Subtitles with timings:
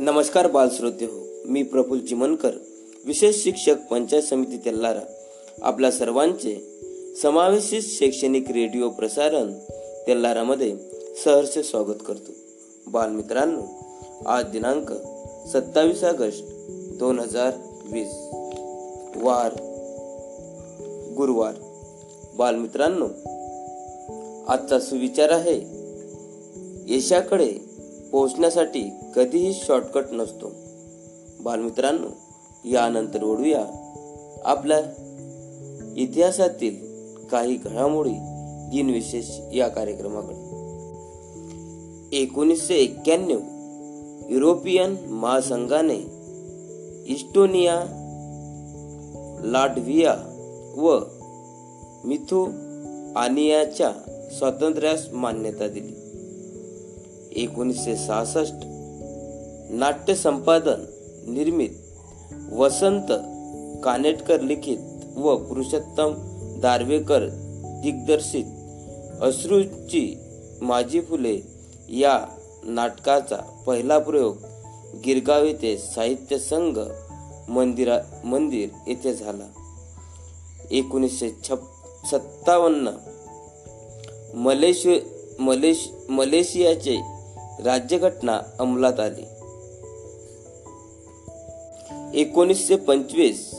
[0.00, 2.50] नमस्कार बालश्रोते हो मी प्रफुल चिमनकर
[3.06, 5.00] विशेष शिक्षक पंचायत समिती तेल्लारा
[5.62, 6.54] आपल्या सर्वांचे
[7.22, 9.52] समावेशित शैक्षणिक रेडिओ प्रसारण
[10.06, 10.76] तेल्लारामध्ये
[11.24, 12.32] सहर्ष स्वागत करतो.
[12.86, 13.62] बालमित्रांनो
[14.26, 14.92] आज दिनांक
[15.48, 16.44] सत्तावीस ऑगस्ट
[16.98, 17.50] दोन हजार
[17.92, 18.12] वीस
[19.16, 19.52] वार
[21.16, 21.54] गुरुवार.
[22.34, 23.06] बालमित्रांनो
[24.48, 25.60] आजचा सुविचार आहे
[26.96, 27.69] यशाकडे
[28.12, 30.52] पोहोचण्यासाठी कधीही शॉर्टकट नसतो.
[31.40, 32.08] बालमित्रांनो
[32.64, 33.64] यानंतर ओढूया
[34.44, 34.80] आपल्या
[35.96, 36.76] इतिहासातील
[37.30, 38.12] काही घडामोडी
[38.70, 40.50] दिनविशेष या कार्यक्रमाकडे.
[42.16, 43.38] एकोणीसशे एक्क्याण्णव
[44.30, 45.98] युरोपियन महासंघाने
[47.06, 47.96] इस्टोनिया
[49.44, 50.16] लाटव्हिया
[50.76, 50.98] व
[52.04, 53.92] मिथुआनियाच्या
[54.38, 55.99] स्वातंत्र्यास मान्यता दिली.
[57.36, 58.54] एकोणीसशे सहासष्ट.
[59.72, 60.84] नाट्य संपादन
[61.26, 61.70] निर्मित
[62.52, 63.12] वसंत
[63.84, 64.78] कानेटकर लिखित
[65.16, 66.14] व पुरुषोत्तम
[66.60, 67.26] दारवेकर
[67.82, 68.44] दिग्दर्शित.
[69.20, 70.18] अश्रूची
[70.60, 71.40] माझी फुले
[71.88, 72.26] या
[72.64, 74.36] नाटकाचा पहिला प्रयोग
[75.04, 76.78] गिरगाव येथे साहित्य संघ
[77.48, 79.46] मंदिरा मंदिर येथे झाला.
[80.70, 81.58] एकोणीसशे छप
[82.10, 82.90] सत्तावन्न.
[84.34, 84.86] मलेश
[85.38, 86.98] मलेश मलेशियाचे
[87.64, 89.22] राज्यघटना अंमलात आली.
[92.20, 93.50] एकोणीसशे पंचवीस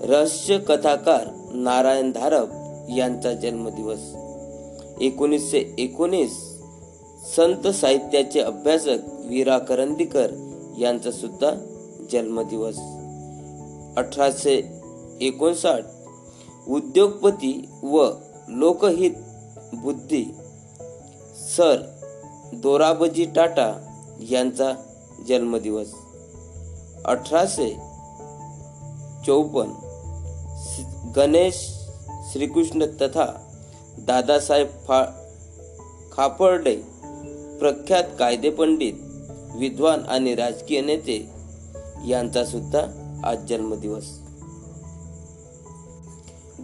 [0.00, 2.48] रहस्य कथाकार नारायण धारप
[2.96, 3.98] यांचा जन्मदिवस.
[5.00, 6.30] एकोणीसशे एकोणीस
[7.36, 10.30] संत साहित्याचे अभ्यासक वीरा करंदीकर
[10.78, 11.50] यांचा सुद्धा
[12.10, 12.76] जन्मदिवस.
[13.96, 14.80] अठराशे
[15.20, 15.82] एकोणसाठ
[16.68, 18.06] उद्योगपती व
[18.48, 19.10] लोकहित
[19.72, 20.24] बुद्धी
[21.56, 21.97] सर
[22.52, 23.94] दोराबजी टाटा
[24.30, 24.72] यांचा
[25.28, 25.86] जन्मदिवस.
[27.04, 27.70] अठराशे
[29.26, 29.72] चौपन्न
[31.16, 31.54] गणेश
[32.32, 33.26] श्रीकृष्ण तथा
[33.98, 35.04] दादासाहेब फा
[36.12, 36.76] खापर्डे
[37.60, 38.92] प्रख्यात कायदेपंडित
[39.54, 41.30] विद्वान आणि राजकीय नेते
[42.06, 42.80] यांचा सुद्धा
[43.24, 44.18] आज जन्मदिवस.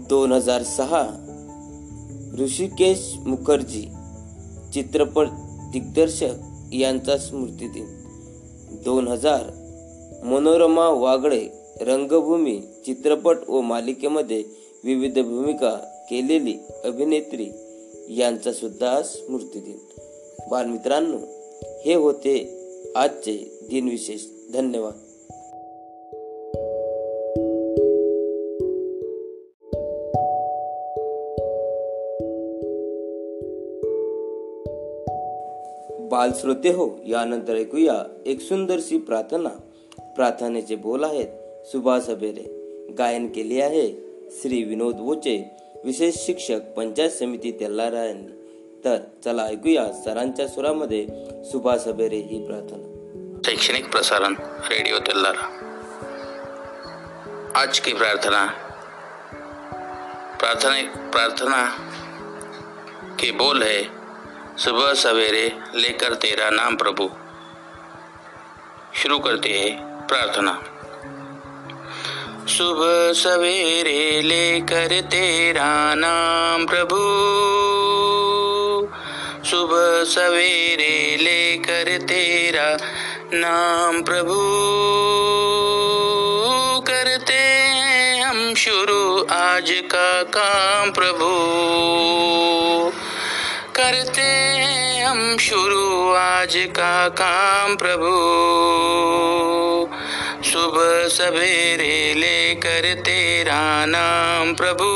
[0.09, 1.03] दोन हजार सहा
[2.39, 3.93] ऋषिकेश मुखर्जी
[4.75, 5.27] चित्रपट
[5.75, 6.35] दिग्दर्शक
[6.73, 7.87] यांचा स्मृतिदिन
[8.85, 9.09] दोन.
[9.09, 9.41] हजार
[10.25, 11.49] मनोरमा वागळे
[11.81, 14.45] रंगभूमी चित्रपट व मालिकेमध्ये
[14.85, 17.47] विविध भूमिका केलेली अभिनेत्री
[18.11, 19.79] यांचा सुद्धा स्मृतिदिन
[20.51, 21.19] बालमित्रांनो
[21.85, 22.35] हे होते
[22.97, 24.53] आजचे दिनविशेष.
[24.53, 24.93] धन्यवाद.
[36.15, 37.95] बाल श्रोते हो यानंतर ऐकूया
[38.27, 39.49] एक सुंदरशी प्रार्थना.
[39.99, 41.27] प्रार्थनेचे बोल आहेत
[41.67, 42.45] सुभाष अबेरे.
[42.99, 43.87] गायन केले आहे
[44.31, 45.51] श्री विनोद वोचे
[45.85, 48.33] विशेष शिक्षक पंचायत समिती तेल्लारा यांनी
[48.85, 51.07] तर चला ऐकूया सरांच्या सुरामध्ये
[51.45, 52.87] सुभाष अबेरे ही प्रार्थना.
[53.45, 54.35] शैक्षणिक प्रसारण
[54.71, 55.45] रेडिओ तेल्लारा
[57.55, 58.47] आज की प्रार्थना?
[60.39, 61.67] प्रार्थना प्रार्थना
[63.19, 64.04] के बोल है
[64.59, 67.11] सुबह सवेरे लेकर तेरा नाम प्रभु।
[69.03, 70.53] शुरू करते हैं प्रार्थना।
[72.49, 76.99] सुबह सवेरे लेकर तेरा नाम प्रभु।
[79.51, 82.79] सुबह सवेरे लेकर तेरा
[83.33, 84.35] नाम प्रभु।
[86.81, 91.74] करते हैं हम शुरू आज का काम प्रभु।
[93.85, 94.49] करते
[94.99, 98.11] हम शुरू आज का काम प्रभु।
[100.45, 104.87] सुबह सवेरे लेकर तेरा नाम प्रभु।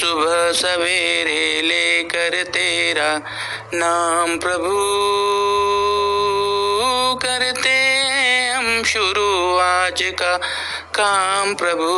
[0.00, 3.20] सुबह सवेरे लेकर तेरा
[3.74, 4.74] नाम प्रभु।
[7.22, 7.96] करते
[8.48, 10.36] हम शुरू आज का
[10.94, 11.96] काम प्रभु।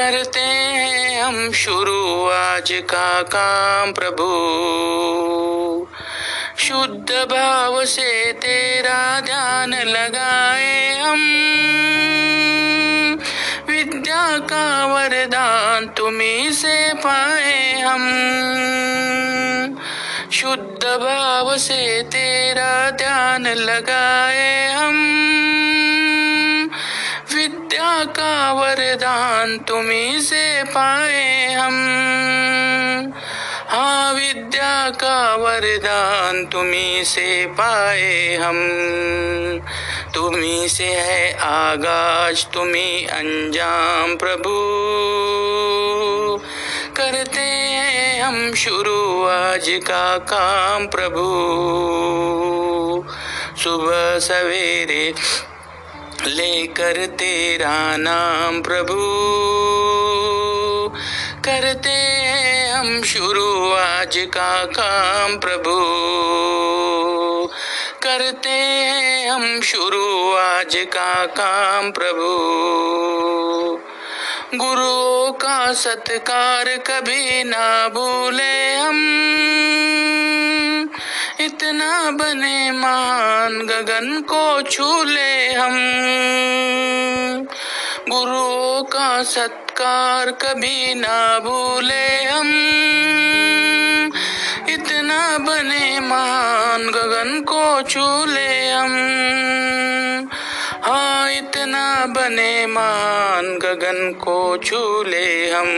[0.00, 4.26] करते हैं हम शुरू आज का काम, प्रभु।
[6.58, 11.20] शुद्ध भाव से तेरा ध्यान लगाए हम।
[13.68, 18.04] विद्या का वरदान तुम्ही से पाए हम।
[20.32, 25.19] शुद्ध भाव से तेरा ध्यान लगाए हम।
[29.00, 31.74] वरदान तुम्ही से पाए हम।
[33.68, 38.58] हाँ विद्या का वरदान तुम्ही से पाए हम।
[40.14, 44.54] तुम्ही से है आगाज तुम्ही अंजाम प्रभु।
[46.96, 51.24] करते हैं हम शुरू आज का काम प्रभु।
[53.62, 55.12] सुबह सवेरे
[56.26, 58.94] लेकर तेरा नाम प्रभु।
[61.44, 65.70] करते हैं हम शुरू आज का काम प्रभु।
[68.02, 72.30] करते हैं हम शुरू आज का काम प्रभु।
[74.54, 79.20] गुरुओं का सत्कार कभी ना भूले हम।
[81.40, 85.76] इतना बने मान गगन को छू ले हम।
[88.08, 92.48] गुरुओं का सत्कार कभी ना भूले हम।
[94.68, 98.92] इतना बने मान गगन को छूले हम।
[100.82, 105.70] हाँ इतना बने मान गगन को छू ले हम।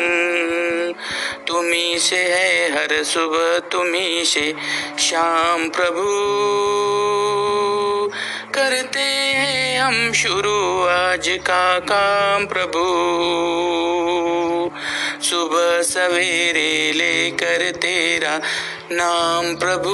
[1.53, 4.55] तुम्ही से है हर सुबह तुम्ही से
[4.99, 6.07] शाम प्रभु।
[8.55, 12.83] करते हैं हम शुरू आज का काम प्रभु।
[15.23, 18.41] सुबह सवेरे लेकर तेरा
[18.91, 19.93] नाम प्रभु।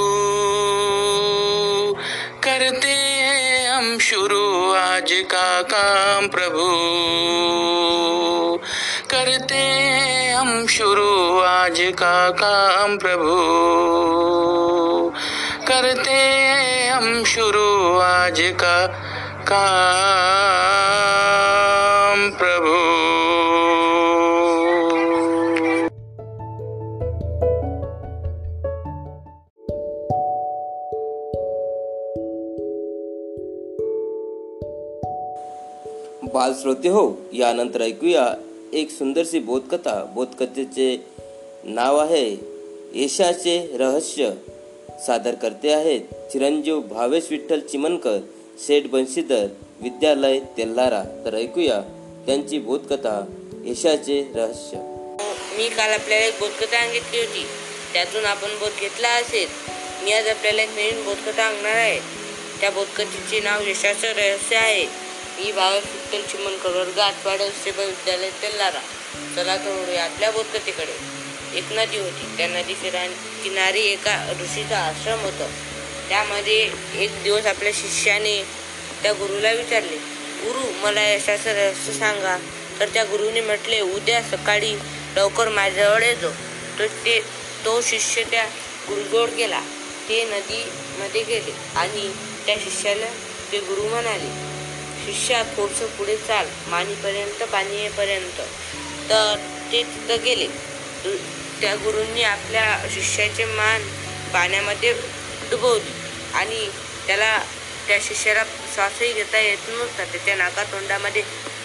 [2.43, 6.69] करते हैं हम शुरू आज का काम प्रभु।
[9.11, 13.29] करते हम शुरू आज का काम, प्रभु।
[15.67, 16.47] करते
[16.87, 18.87] हम शुरू आज का
[19.51, 22.77] काम, प्रभु।
[36.33, 38.35] बाल श्रोते हो यानंतर ऐकूया
[38.73, 41.05] एक सुंदरशी बोधकथा बोधकथेचे
[41.63, 42.37] नाव आहे
[42.95, 44.31] यशाचे रहस्य
[45.07, 46.01] सादर करते आहेत
[46.31, 48.19] चिरंजीव भावेश विठ्ठल चिमनकर
[48.67, 49.45] शेठ बंशीधर
[49.81, 51.03] विद्यालय तेल्हारा.
[51.25, 51.81] तर ऐकूया
[52.25, 53.25] त्यांची बोधकथा
[53.65, 54.77] यशाचे रहस्य
[55.57, 57.45] मी काल आपल्याला एक बोधकथा सांगितली होती.
[57.93, 59.47] त्यातून आपण बोध घेतला असेल.
[60.03, 61.99] मी आज आपल्याला एक नवीन बोधकथा सांगणार आहे.
[62.61, 65.08] त्या बोधकथेचे नाव यशाचं रहस्य आहे.
[65.39, 68.79] मी भावे विठ्ठल चिमणकर वर्ग आठवाडे सेवा विद्यालय तेलारा
[69.35, 70.95] चला तर आपल्या बोधकथेकडे
[71.59, 72.25] एक नदी होती.
[72.37, 72.73] त्या नदी
[73.43, 75.47] किनारी एका ऋषीचा आश्रम होता.
[76.09, 76.57] त्यामध्ये
[77.03, 78.35] एक दिवस आपल्या शिष्याने
[79.03, 79.97] त्या गुरुला विचारले
[80.43, 82.37] गुरु मला यशाचं रहस्य सांगा.
[82.79, 84.73] तर त्या गुरुने म्हटले उद्या सकाळी
[85.15, 86.31] लवकर माझ्याजवळ येतो
[86.79, 87.19] तो ते
[87.65, 88.45] तो शिष्य त्या
[88.89, 89.61] गुरुजोड गेला.
[90.09, 92.11] ते नदीमध्ये गेले आणि
[92.45, 93.09] त्या शिष्याला
[93.51, 94.48] ते गुरु म्हणाले
[95.13, 96.47] शिष्या थोडंसं पुढे चाल.
[96.67, 98.39] मानीपर्यंत पाणीपर्यंत
[99.09, 99.35] तर
[99.71, 100.47] ते तिथं गेले.
[101.61, 103.83] त्या गुरूंनी आपल्या शिष्याचे मान
[104.33, 104.91] पाण्यामध्ये
[105.51, 105.91] डुबवली
[106.33, 106.69] आणि
[107.07, 107.37] त्याला
[107.87, 110.03] त्या शिष्याला श्वासही घेता येत नव्हता.
[110.05, 111.21] त्याच्या नाका तोंडामध्ये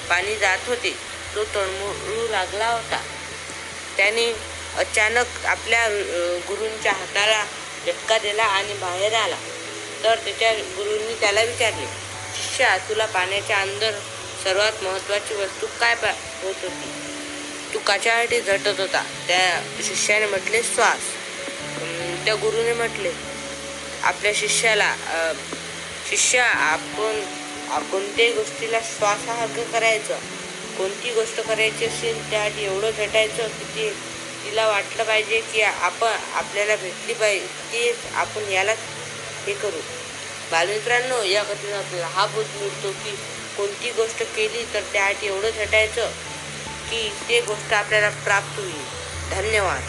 [0.08, 0.94] पाणी जात होते.
[1.35, 3.02] तो तळमळू लागला होता.
[3.96, 4.26] त्याने
[4.79, 5.89] अचानक आपल्या
[6.48, 7.44] गुरूंच्या हाताला
[7.86, 9.36] झटका दिला आणि बाहेर आला.
[10.05, 11.86] तर त्याच्या गुरूंनी त्याला विचारले
[12.56, 13.93] पेक्षा तुला पाण्याच्या अंदर
[14.43, 16.91] सर्वात महत्वाची वस्तू काय होत होती?
[17.73, 19.03] तू काच्यासाठी झटत होता.
[19.29, 21.08] त्या शिष्याने म्हटले श्वास.
[22.25, 23.13] त्या गुरुने म्हटले
[24.03, 24.94] आपल्या शिष्याला
[26.11, 27.20] शिष्या आपण
[27.91, 30.19] कोणत्याही गोष्टीला श्वासासारखं करायचं?
[30.79, 33.91] कोणती गोष्ट करायची असेल त्यासाठी एवढं झटायचं की ते
[34.44, 38.73] तिला वाटलं पाहिजे की आपण आपल्याला भेटली पाहिजे तेच आपण याला
[39.46, 39.81] हे करू.
[40.55, 43.11] बालमित्रांनो या कथेतून आपल्याला हा बोध मिळतो की
[43.56, 46.06] कोणती गोष्ट केली तर त्यासाठी एवढं झटायचं
[46.91, 48.84] की ते गोष्ट आपल्याला प्राप्त होईल.
[49.31, 49.81] धन्यवाद.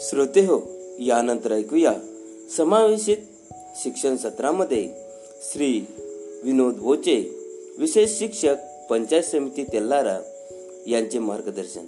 [0.00, 0.60] श्रोते हो
[0.98, 1.92] यानंतर ऐकूया
[2.56, 3.16] समावेशित
[3.76, 4.88] शिक्षण सत्रामध्ये
[5.52, 5.80] श्री
[6.44, 7.34] विनोद बोचे
[7.78, 8.56] विशेष शिक्षक
[8.90, 10.18] पंचायत समिती तेल्लारा
[10.86, 11.84] यांचे मार्गदर्शन.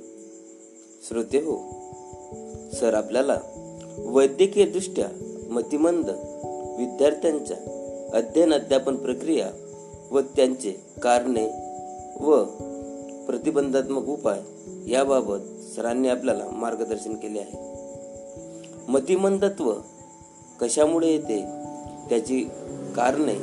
[1.09, 1.57] श्रोते हो
[2.81, 3.39] सर आपल्याला
[3.99, 5.09] वैद्यकीय दृष्ट्या
[5.51, 6.11] मतिमंद
[6.79, 7.57] विद्यार्थ्यांच्या
[8.13, 9.51] अध्ययन अध्यापन प्रक्रिया
[10.11, 10.71] व त्यांचे
[11.03, 11.47] कारणे
[12.21, 12.45] व
[13.27, 14.41] प्रतिबंधात्मक उपाय
[14.91, 15.39] याबाबत
[15.77, 17.57] सरांनी आपल्याला मार्गदर्शन केले आहे.
[18.89, 19.73] मतिमंदत्व
[20.61, 21.45] कशामुळे येते?
[22.09, 22.45] त्याची
[22.97, 23.37] कारणे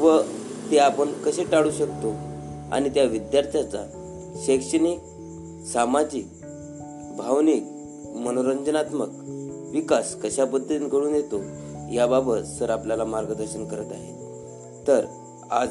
[0.00, 0.20] व
[0.70, 2.31] ते आपण कसे टाळू शकतो?
[2.72, 3.82] आणि त्या विद्यार्थ्याचा
[4.46, 4.98] शैक्षणिक
[5.72, 6.26] सामाजिक
[7.18, 7.62] भावनिक
[8.16, 9.08] मनोरंजनात्मक
[9.72, 11.42] विकास कशा पद्धतीने घडून येतो
[11.92, 14.16] याबाबत सर आपल्याला मार्गदर्शन करत आहेत.
[14.88, 15.04] तर
[15.50, 15.68] आज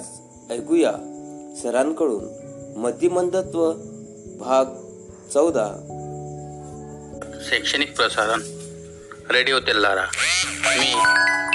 [0.51, 0.91] ऐकूया
[1.63, 2.24] सरांकडून
[2.77, 3.72] मतिमंदत्व
[4.39, 4.65] भाग
[5.34, 5.67] चौदा.
[7.50, 8.41] शैक्षणिक प्रसारण
[9.31, 10.05] रेडिओ तेल्लारा
[10.77, 10.93] मी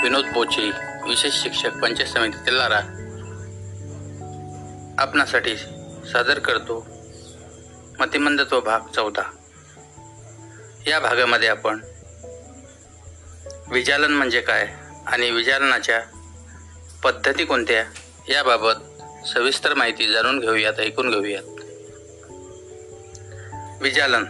[0.02, 0.70] विनोद पोचे
[1.08, 2.80] विशेष शिक्षक पंचायत समिती तेल्लारा
[4.98, 5.56] आपणासाठी
[6.12, 6.86] सादर करतो.
[7.98, 9.22] मतिमंदत्व भाग चौदा.
[10.86, 11.80] या भागामध्ये आपण
[13.68, 14.68] विजालन म्हणजे काय
[15.06, 16.00] आणि विजालनाच्या
[17.04, 17.84] पद्धती कोणत्या
[18.28, 18.72] याबाबत
[19.26, 21.42] सविस्तर माहिती जाणून घेऊयात ऐकून घेऊयात.
[23.82, 24.24] विजालन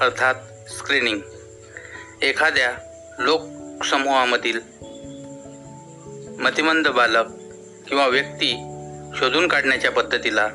[0.00, 0.34] अर्थात
[0.70, 1.20] स्क्रीनिंग
[2.22, 2.72] एखाद्या
[3.18, 4.60] लोकसमूहामधील
[6.40, 7.26] मतिमंद बालक
[7.88, 8.67] किंवा व्यक्ती
[9.16, 10.48] शोधून काढण्याच्या पद्धतीला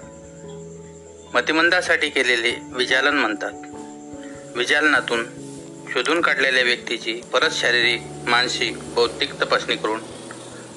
[1.34, 3.52] मतिमंदासाठी केलेले विजालन म्हणतात.
[4.56, 5.26] विजालनातून
[5.94, 10.02] शोधून काढलेल्या व्यक्तीची परत शारीरिक मानसिक बौद्धिक तपासणी करून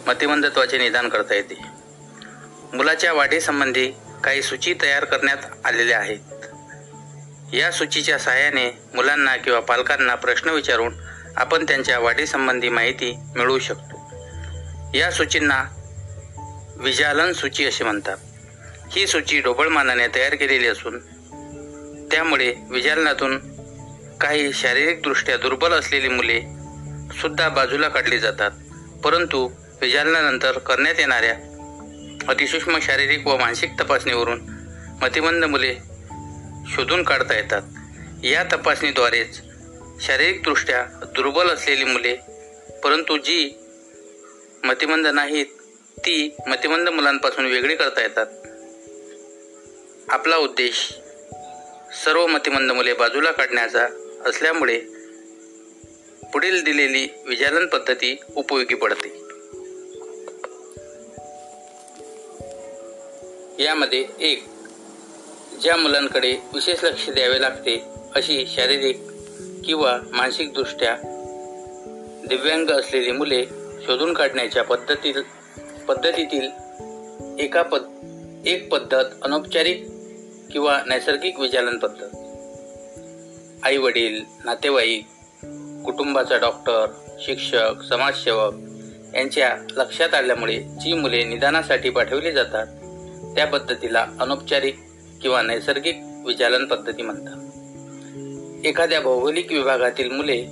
[0.07, 1.55] मतिमंदत्वाचे निदान करता येते.
[2.73, 3.91] मुलाच्या वाढीसंबंधी
[4.25, 6.19] काही सूची तयार करण्यात आलेल्या आहेत.
[7.55, 10.95] या सूचीच्या सहाय्याने मुलांना किंवा पालकांना प्रश्न विचारून
[11.37, 13.97] आपण त्यांच्या वाढीसंबंधी माहिती मिळवू शकतो.
[14.95, 15.65] या सूचींना
[16.79, 18.17] विजालन सूची असे म्हणतात.
[18.93, 20.99] ही सूची ढोबळमानाने तयार केलेली असून
[22.11, 23.39] त्यामुळे विजालनातून
[24.21, 26.41] काही शारीरिकदृष्ट्या दुर्बल असलेली मुले
[27.21, 28.51] सुद्धा बाजूला काढली जातात.
[29.05, 31.35] परंतु विजालनानंतर करण्यात येणाऱ्या
[32.29, 34.41] अतिसूक्ष्म शारीरिक व मानसिक तपासणीवरून
[35.03, 35.75] मतिमंद मुले
[36.69, 37.63] शोधून काढता येतात.
[38.25, 39.41] या तपासणीद्वारेच
[40.01, 42.17] शारीरिकदृष्ट्या दुर्बल असलेली मुले
[42.85, 43.59] परंतु जी
[44.65, 45.47] मतिमंद नाहीत
[45.99, 48.27] ती मतिमंद मुलांपासून वेगळी करता येतात.
[50.09, 50.93] आपला उद्देश
[52.05, 53.89] सर्व मतिमंद मुले बाजूला काढण्याचा
[54.27, 54.79] असल्यामुळे
[56.33, 59.09] पुढील दिलेली विजालन पद्धती उपयोगी पडते.
[63.65, 64.45] यामध्ये एक
[65.63, 67.85] ज्या मुलांकडे विशेष लक्ष द्यावे लागते
[68.15, 68.97] अशी शारीरिक
[69.65, 70.97] किंवा मानसिकदृष्ट्या
[72.29, 73.45] दिव्यांग असलेली मुले
[73.87, 75.15] शोधून काढण्याच्या पद्धतीत
[75.89, 76.49] पद्धतीतील
[77.39, 77.83] एका पद
[78.47, 79.87] एक पद्धत अनौपचारिक
[80.53, 82.17] किंवा नैसर्गिक विचालन पद्धत.
[83.63, 85.05] आई वडील नातेवाईक
[85.85, 86.87] कुटुंबाचा डॉक्टर
[87.21, 88.55] शिक्षक समाजसेवक
[89.15, 92.67] यांच्या लक्षात आल्यामुळे जी मुले निदानासाठी पाठवली जातात
[93.35, 94.79] त्या पद्धतीला अनौपचारिक
[95.23, 97.37] किंवा नैसर्गिक विचालन पद्धती म्हणतात.
[98.67, 100.43] एखाद्या भौगोलिक विभागातील मुले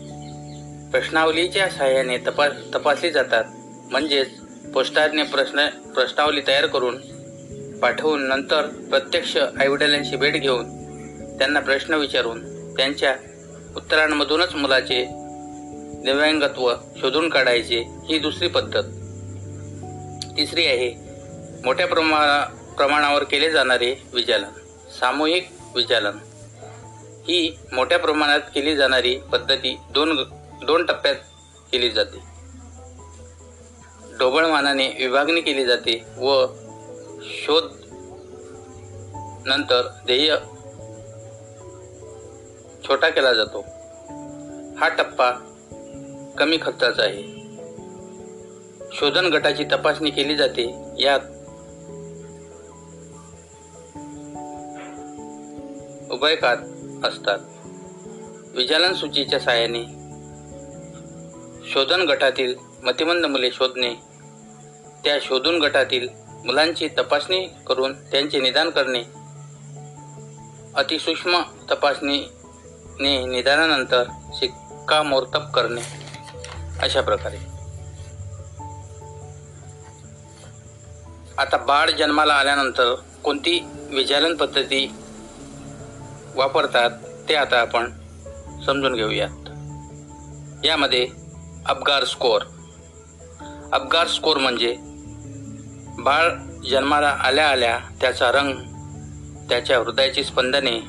[0.92, 3.44] प्रश्नावलीच्या सहाय्याने तपास तपासली जातात
[3.90, 4.43] म्हणजेच
[4.74, 6.96] पोस्टारने प्रश्न प्रश्नावली तयार करून
[7.80, 10.64] पाठवून नंतर प्रत्यक्ष आईवडिलांशी भेट घेऊन
[11.38, 12.40] त्यांना प्रश्न विचारून
[12.76, 13.14] त्यांच्या
[13.76, 15.04] उत्तरांमधूनच मुलाचे
[16.04, 17.78] दिव्यांगत्व शोधून काढायचे
[18.08, 18.82] ही दुसरी पद्धत.
[20.36, 20.92] तिसरी आहे
[21.64, 22.42] मोठ्या प्रमाणा
[22.76, 24.60] प्रमाणावर केले जाणारे विजालन
[24.98, 26.18] सामूहिक विजालन
[27.28, 30.16] ही मोठ्या प्रमाणात केली जाणारी पद्धती दोन
[30.66, 31.14] दोन टप्प्यात
[31.72, 32.33] केली जाते.
[34.18, 36.47] ढोबळमानाने विभागणी केली जाते व
[37.23, 37.64] शोध
[39.47, 40.37] नंतर ध्येय
[42.88, 43.61] छोटा केला जातो.
[44.78, 45.30] हा टप्पा
[46.38, 47.23] कमी खर्चाचा आहे.
[48.92, 50.75] शोधन गटाची तपासणी केली जाते.
[50.99, 51.21] यात
[56.12, 56.56] उभयकार
[57.04, 57.38] असतात.
[58.56, 59.85] विजालन सूचीच्या साहाय्याने
[61.71, 63.94] शोधन गटातील मतिमंद मुले शोधणे.
[65.04, 66.08] त्या शोधून गटातील
[66.44, 69.02] मुलांची तपासणी करून त्यांचे निदान करणे.
[70.74, 75.80] अतिसूक्ष्म तपासणीने निदानानंतर शिक्कामोर्तब करणे.
[76.82, 77.36] अशा प्रकारे.
[81.38, 84.92] आता बाळ जन्माला आल्यानंतर कोणती विचालन पद्धती
[86.34, 86.90] वापरतात
[87.28, 87.90] ते आता आपण
[88.66, 89.48] समजून घेऊयात.
[90.66, 91.08] यामध्ये
[91.66, 92.42] अपगार स्कोअर.
[93.74, 94.76] अपगार स्कोर म्हणजे
[95.98, 96.28] बाळ
[96.70, 98.54] जन्माला आल्या आल्या त्याचा रंग
[99.48, 100.80] त्याच्या हृदयाची स्पंदने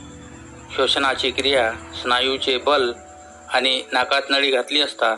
[0.75, 2.93] श्वसनाची क्रिया स्नायूचे बल
[3.49, 5.15] आणि नाकात नळी घातली असता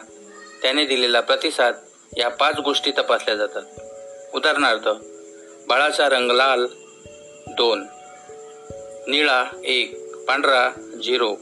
[0.62, 1.75] त्याने दिलेला प्रतिसाद
[2.17, 3.63] या पाच गोष्टी तपासल्या जातात.
[4.36, 4.88] उदाहरणार्थ
[5.67, 6.65] बाळाचा रंग लाल
[7.47, 7.86] दोन.
[9.07, 10.15] निळा एक.
[10.15, 10.69] पांढरा
[11.03, 11.33] झिरो.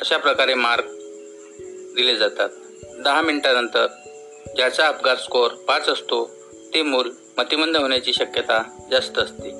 [0.00, 0.84] अशा प्रकारे मार्क
[1.96, 2.48] दिले जातात.
[3.04, 3.86] दहा मिनिटानंतर
[4.56, 6.30] ज्याचा अपघात स्कोअर पाच असतो
[6.74, 9.50] ते मूल मतिमंद होण्याची शक्यता जास्त असते.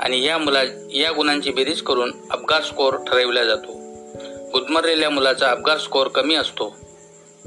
[0.00, 3.72] आणि या मुला या गुणांची बेरीज करून अपघात स्कोअर ठरविला जातो.
[4.50, 6.76] गुदमरलेल्या मुलाचा अपघात स्कोअर कमी असतो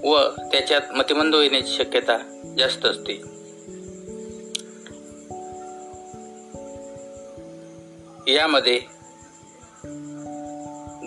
[0.04, 0.20] व
[0.52, 2.18] त्याच्यात मतिमंद होण्याची शक्यता
[2.58, 3.13] जास्त असते.
[8.34, 8.78] यामध्ये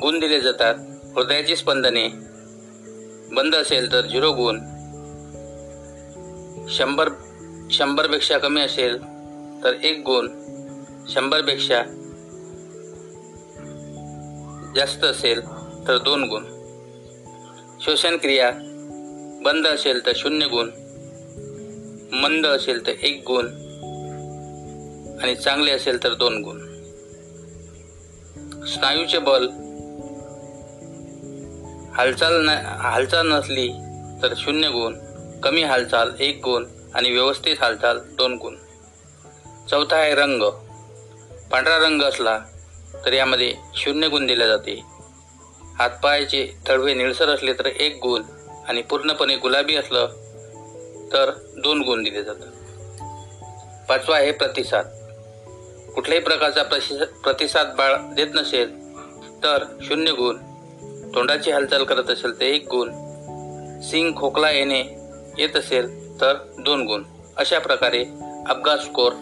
[0.00, 0.74] गुण दिले जातात.
[1.14, 2.35] हृदयाची स्पंदने
[3.32, 4.58] बंद असेल तर झिरो गुण.
[6.68, 7.08] शंभर
[7.70, 8.98] शंभरपेक्षा कमी असेल
[9.64, 10.28] तर एक गुण.
[11.08, 11.82] शंभरपेक्षा
[14.76, 15.40] जास्त असेल
[15.88, 16.44] तर दोन गुण.
[17.80, 18.50] श्वसन क्रिया
[19.44, 20.70] बंद असेल तर शून्य गुण.
[22.12, 23.46] मंद असेल तर एक गुण.
[25.22, 26.58] आणि चांगले असेल तर दोन गुण.
[28.66, 29.48] स्नायूचे बल
[31.96, 32.48] हालचाल न
[32.80, 33.68] हालचाल नसली
[34.22, 34.94] तर शून्य गुण
[35.40, 38.56] कमी हालचाल एक गुण आणि व्यवस्थित हालचाल दोन गुण.
[39.70, 40.42] चौथा आहे रंग.
[41.50, 42.38] पांढरा रंग असला
[43.04, 44.82] तर यामध्ये शून्य गुण दिले जाते.
[45.78, 48.22] हातपायाचे तळवे निळसर असले तर एक गुण
[48.68, 50.06] आणि पूर्णपणे गुलाबी असलं
[51.12, 52.52] तर दोन गुण दिले जातात.
[53.88, 54.86] पाचवा आहे प्रतिसाद.
[55.94, 58.92] कुठल्याही प्रकारचा प्रतिसाद प्रतिसाद बाळ देत नसेल
[59.42, 60.36] तर शून्य गुण
[61.16, 62.88] तोंडाची हालचाल करत असेल तर एक गुण.
[63.80, 64.80] सिंग खोकला येणे
[65.38, 67.02] येत असेल तर दोन गुण.
[67.36, 68.04] अशा प्रकारे
[68.48, 69.12] अपघात स्कोर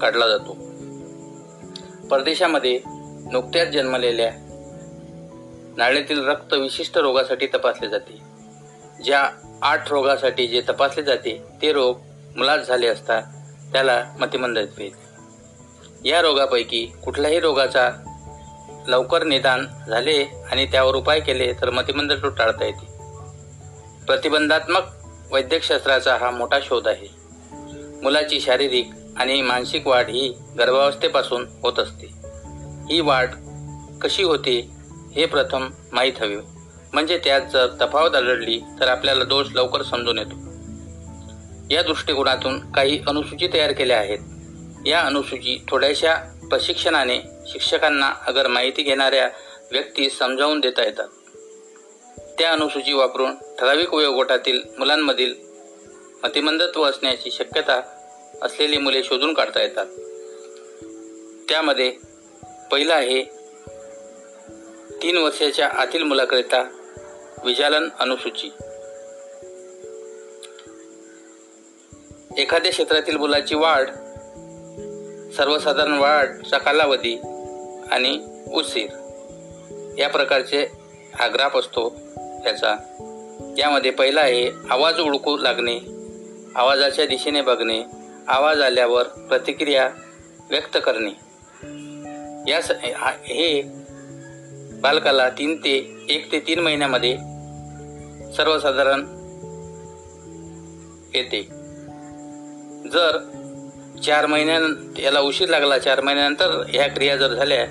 [0.00, 0.52] काढला जातो.
[2.08, 2.80] परदेशामध्ये
[3.32, 4.32] नुकत्याच जन्मलेल्या
[5.76, 8.18] नाळेतील रक्त विशिष्ट रोगासाठी तपासले जाते.
[9.04, 9.30] ज्या
[9.62, 11.98] आठ रोगासाठी जे तपासले जाते ते रोग
[12.36, 13.20] मुलात झाले असता
[13.72, 14.58] त्याला मतिमंद
[16.04, 17.90] या रोगापैकी कुठल्याही रोगाचा
[18.88, 22.86] लवकर निदान झाले आणि त्यावर उपाय केले तर मतिमंद टाळता येते.
[24.06, 24.82] प्रतिबंधात्मक
[25.32, 27.06] वैद्यकशास्त्राचा हा मोठा शोध आहे.
[28.02, 32.06] मुलाची शारीरिक आणि मानसिक वाढ ही गर्भावस्थेपासून होत असते.
[32.90, 33.34] ही वाढ
[34.02, 34.70] कशी होते
[35.16, 36.36] हे प्रथम माहीत हवे.
[36.92, 40.34] म्हणजे त्यात जर तफावत आढळली तर आपल्याला दोष लवकर समजून येतो.
[41.70, 44.18] या दृष्टिकोनातून काही अनुसूची तयार केल्या आहेत.
[44.86, 49.30] या अनुसूची थोड्याशा प्रशिक्षणाने शिक्षकांना अगर माहिती घेणाऱ्या
[49.70, 51.08] व्यक्ती समजावून देता येतात.
[52.38, 55.34] त्या अनुसूची वापरून ठराविक वयोगटातील मुलांमधील
[56.22, 57.80] मतिमंदत्व असण्याची शक्यता
[58.42, 59.86] असलेली मुले शोधून काढता येतात.
[61.48, 61.90] त्यामध्ये
[62.70, 63.22] पहिलं आहे
[65.02, 66.62] तीन वर्षाच्या आतील मुलाकरिता
[67.44, 68.46] विजालन अनुसूची.
[72.42, 73.90] एखाद्या क्षेत्रातील मुलाची वाढ
[75.38, 77.16] सर्वसाधारण वाढचा कालावधी
[77.90, 78.88] आणि उशीर
[79.98, 80.66] या प्रकारचे
[81.14, 81.88] हा ग्राफ असतो
[82.44, 82.74] त्याचा.
[83.58, 85.78] यामध्ये पहिला आहे आवाज ओळखू लागणे
[86.56, 87.82] आवाजाच्या दिशेने बघणे
[88.28, 89.88] आवाज आल्यावर प्रतिक्रिया
[90.50, 91.10] व्यक्त करणे.
[92.50, 92.70] या स
[93.24, 93.62] हे
[94.82, 97.16] बालकाला तीन ते एक ते तीन महिन्यामध्ये
[98.36, 99.00] सर्वसाधारण
[101.14, 101.42] येते.
[102.90, 103.18] जर
[104.04, 104.58] चार महिन्या
[105.02, 105.78] याला उशीर लागला.
[105.78, 107.64] चार महिन्यानंतर ह्या क्रिया जर झाल्या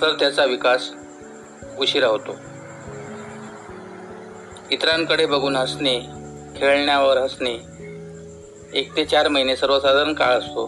[0.00, 0.90] तर त्याचा विकास
[1.78, 2.36] उशिरा होतो.
[4.70, 5.98] इतरांकडे बघून हसणे
[6.56, 7.54] खेळण्यावर हसणे
[8.74, 10.66] एक ते चार महिने सर्वसाधारण काळ असतो.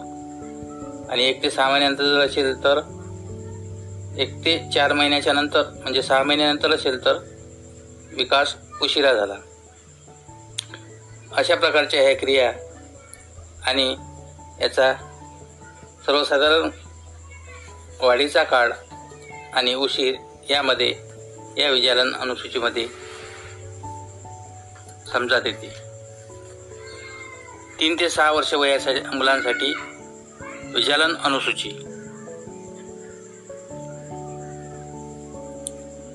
[1.09, 2.79] आणि एक ते सहा महिन्यानंतर जर असेल तर
[4.17, 7.17] एक ते चार महिन्याच्या नंतर म्हणजे सहा महिन्यानंतर असेल तर
[8.17, 9.35] विकास उशिरा झाला.
[11.37, 12.51] अशा प्रकारच्या ह्या क्रिया
[13.65, 13.95] आणि
[14.61, 14.93] याचा
[16.05, 16.69] सर्वसाधारण
[17.99, 18.71] वाढीचा काळ
[19.53, 20.15] आणि उशीर
[20.49, 20.95] यामध्ये
[21.57, 22.87] या विजालन अनुसूचीमध्ये
[25.13, 25.69] समजात येते.
[27.79, 29.73] तीन ते सहा वर्ष वयाच्या मुलांसाठी
[30.75, 31.69] विजालन अनुसूची.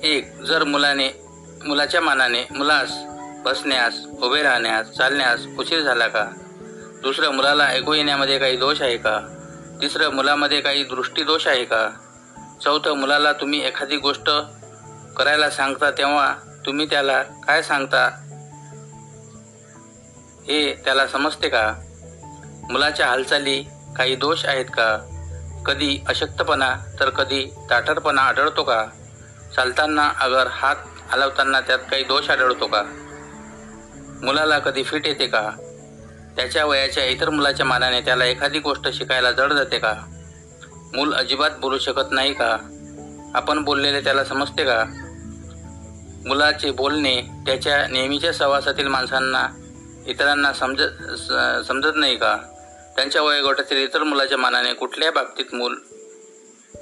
[0.03, 1.09] एक जर मुलाने
[1.65, 2.91] मुलाच्या मानाने मुलास
[3.43, 6.25] बसण्यास उभे राहण्यास चालण्यास उशीर झाला का?
[7.01, 9.19] दुसरं मुलाला ऐकू येण्यामध्ये काही दोष आहे का?
[9.81, 11.89] तिसरं मुलामध्ये काही दृष्टीदोष आहे का?
[12.63, 14.29] चौथं मुलाला तुम्ही एखादी गोष्ट
[15.17, 18.05] करायला सांगता तेव्हा तुम्ही त्याला काय सांगता?
[20.47, 21.73] हे त्याला समजते का?
[22.69, 23.63] मुलाच्या हालचाली
[23.97, 24.97] काही दोष आहेत का?
[25.65, 28.85] कधी अशक्तपणा तर कधी ताठरपणा आढळतो का?
[29.55, 30.75] चालताना अगर हात
[31.09, 32.83] हलवताना त्यात काही दोष आढळतो का?
[34.23, 35.51] मुलाला कधी फिट येते का?
[36.35, 39.93] त्याच्या वयाच्या इतर मुलाच्या मानाने त्याला एखादी गोष्ट शिकायला जड जाते का?
[40.95, 42.57] मूल अजिबात बोलू शकत नाही का?
[43.35, 44.85] आपण बोललेले त्याला समजते का?
[46.27, 49.47] मुलाचे बोलणे त्याच्या नेहमीच्या सहवासातील माणसांना
[50.07, 52.37] इतरांना समजत स- समजत नाही का?
[52.95, 55.75] त्यांच्या वयोगटातील इतर मुलाच्या मानाने कुठल्या बाबतीत मूल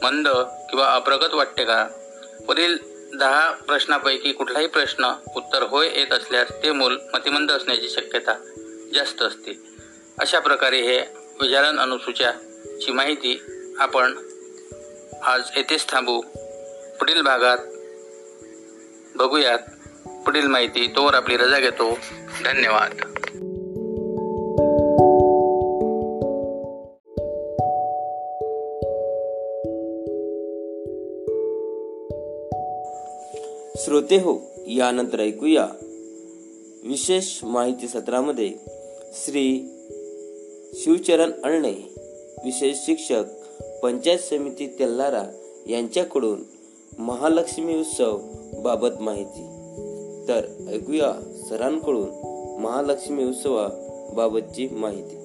[0.04, 0.28] मंद
[0.69, 1.88] किंवा अप्रगत वाटते का?
[2.47, 2.78] वरील
[3.13, 8.34] दहा प्रश्नापैकी कुठलाही प्रश्न उत्तर होय येत असल्यास ते मूल मतिमंद असण्याची शक्यता
[8.93, 9.60] जास्त असते.
[10.19, 10.98] अशा प्रकारे हे
[11.41, 13.41] विचारण अनुसूच्याची माहिती
[13.80, 14.17] आपण
[15.24, 16.22] आज येथेच थांबू.
[17.00, 17.58] पुढील भागात
[19.15, 19.60] बघूयात.
[20.26, 21.98] पुढील माहिती तोवर आपली रजा घेतो.
[22.45, 22.91] धन्यवाद.
[33.99, 35.67] श्रोते हो यानंतर ऐकूया.
[36.83, 38.51] विशेष माहिती सत्रामध्ये
[39.13, 39.69] श्री
[40.73, 41.71] शिवचरण अळणे
[42.45, 43.23] विशेष शिक्षक
[43.83, 45.23] पंचायत समिती तेल्लारा
[45.67, 46.43] यांच्याकडून
[46.99, 48.17] महालक्ष्मी उत्सव
[48.55, 49.45] बाबत माहिती.
[50.27, 51.13] तर ऐकूया
[51.49, 52.09] सरांकडून
[52.62, 55.15] महालक्ष्मी उत्सवाबाबतची माहिती.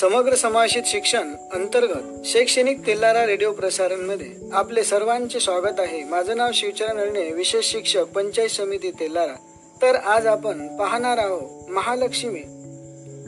[0.00, 6.04] समग्र समावेशित शिक्षण अंतर्गत शैक्षणिक तेलारा रेडिओ प्रसारणमध्ये आपले सर्वांचे स्वागत आहे.
[6.04, 9.34] माझं नाव शिवचरण अळणे विशेष शिक्षक पंचायत समिती तेलारा.
[9.82, 12.40] तर आज आपण पाहणार आहोत महालक्ष्मी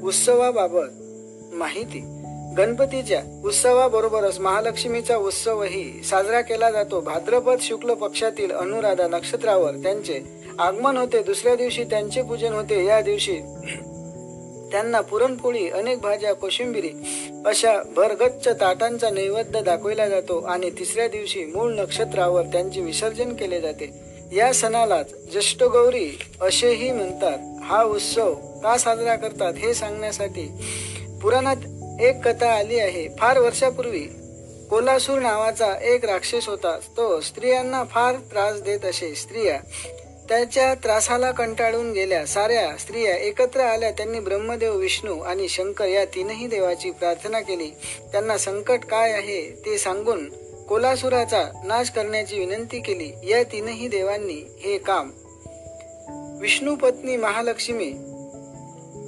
[0.02, 0.90] उत्सवाबाबत
[1.54, 2.02] माहिती.
[2.58, 7.00] गणपतीच्या उत्सवाबरोबरच महालक्ष्मीचा उत्सवही साजरा केला जातो.
[7.00, 10.20] भाद्रपद शुक्ल पक्षातील अनुराधा नक्षत्रावर त्यांचे
[10.58, 11.22] आगमन होते.
[11.22, 12.84] दुसऱ्या दिवशी त्यांचे पूजन होते.
[12.84, 13.36] या दिवशी
[14.72, 16.90] त्यांना पुरणपोळी अनेक भाज्या कोशिंबिरी
[17.46, 23.90] अशा भरगच्च ताटांचा नैवेद्य दाखविला जातो आणि तिसऱ्या दिवशी मूळ नक्षत्रावर त्यांचे विसर्जन केले जाते.
[24.32, 27.38] या सणालाच ज्येष्ठगौरी असेही म्हणतात.
[27.62, 30.50] हा उत्सव का साजरा करतात हे सांगण्यासाठी
[31.22, 31.56] पुराणात
[32.00, 33.08] एक कथा आली आहे.
[33.18, 34.08] फार वर्षापूर्वी
[34.70, 36.78] कोलासूर नावाचा एक राक्षस होता.
[36.96, 39.14] तो स्त्रियांना फार त्रास देत असे.
[39.14, 39.60] स्त्रिया
[40.28, 42.26] त्याच्या त्रासाला कंटाळून गेल्या.
[42.26, 43.90] साऱ्या स्त्रिया एकत्र आल्या.
[43.90, 47.70] त्यांनी ब्रह्मदेव विष्णू आणि शंकर या तीनही देवाची प्रार्थना केली.
[48.12, 50.28] त्यांना संकट काय आहे ते सांगून
[50.68, 53.30] कोलासुराचा नाश करण्याची विनंती केली.
[53.30, 55.10] या तीनही देवांनी हे काम
[56.40, 57.92] विष्णू पत्नी महालक्ष्मी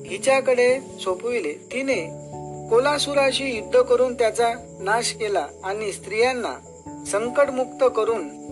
[0.07, 1.53] हिच्याकडे सोपविले.
[1.53, 2.29] तिने
[2.71, 6.55] कोलासुराशी युद्ध करून त्याचा नाश केला आणि स्त्रियांना
[7.07, 8.48] संकटमुक्त करून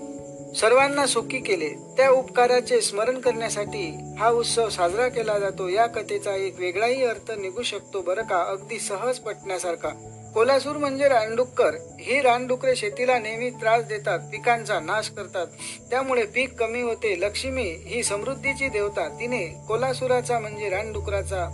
[0.56, 1.68] सर्वांना सुखी केले.
[1.68, 5.68] त्या उपकाराचे स्मरण करण्यासाठी हा उत्सव साजरा केला जातो.
[5.68, 8.42] या कथेचा एक वेगळाही अर्थ निघू शकतो बरं का?
[8.48, 9.88] अगदी सहज पटण्यासारखा.
[10.34, 11.74] कोल्हासूर म्हणजे रानडुक्कर.
[12.00, 15.46] ही रानडुकरे शेतीला नेहमी त्रास देतात पिकांचा नाश करतात.
[15.90, 17.20] त्यामुळे पीक कमी होते.
[17.20, 19.08] लक्ष्मी ही समृद्धीची देवता.
[19.08, 21.48] तिने कोल्हासुराचा म्हणजे रानडुकराचा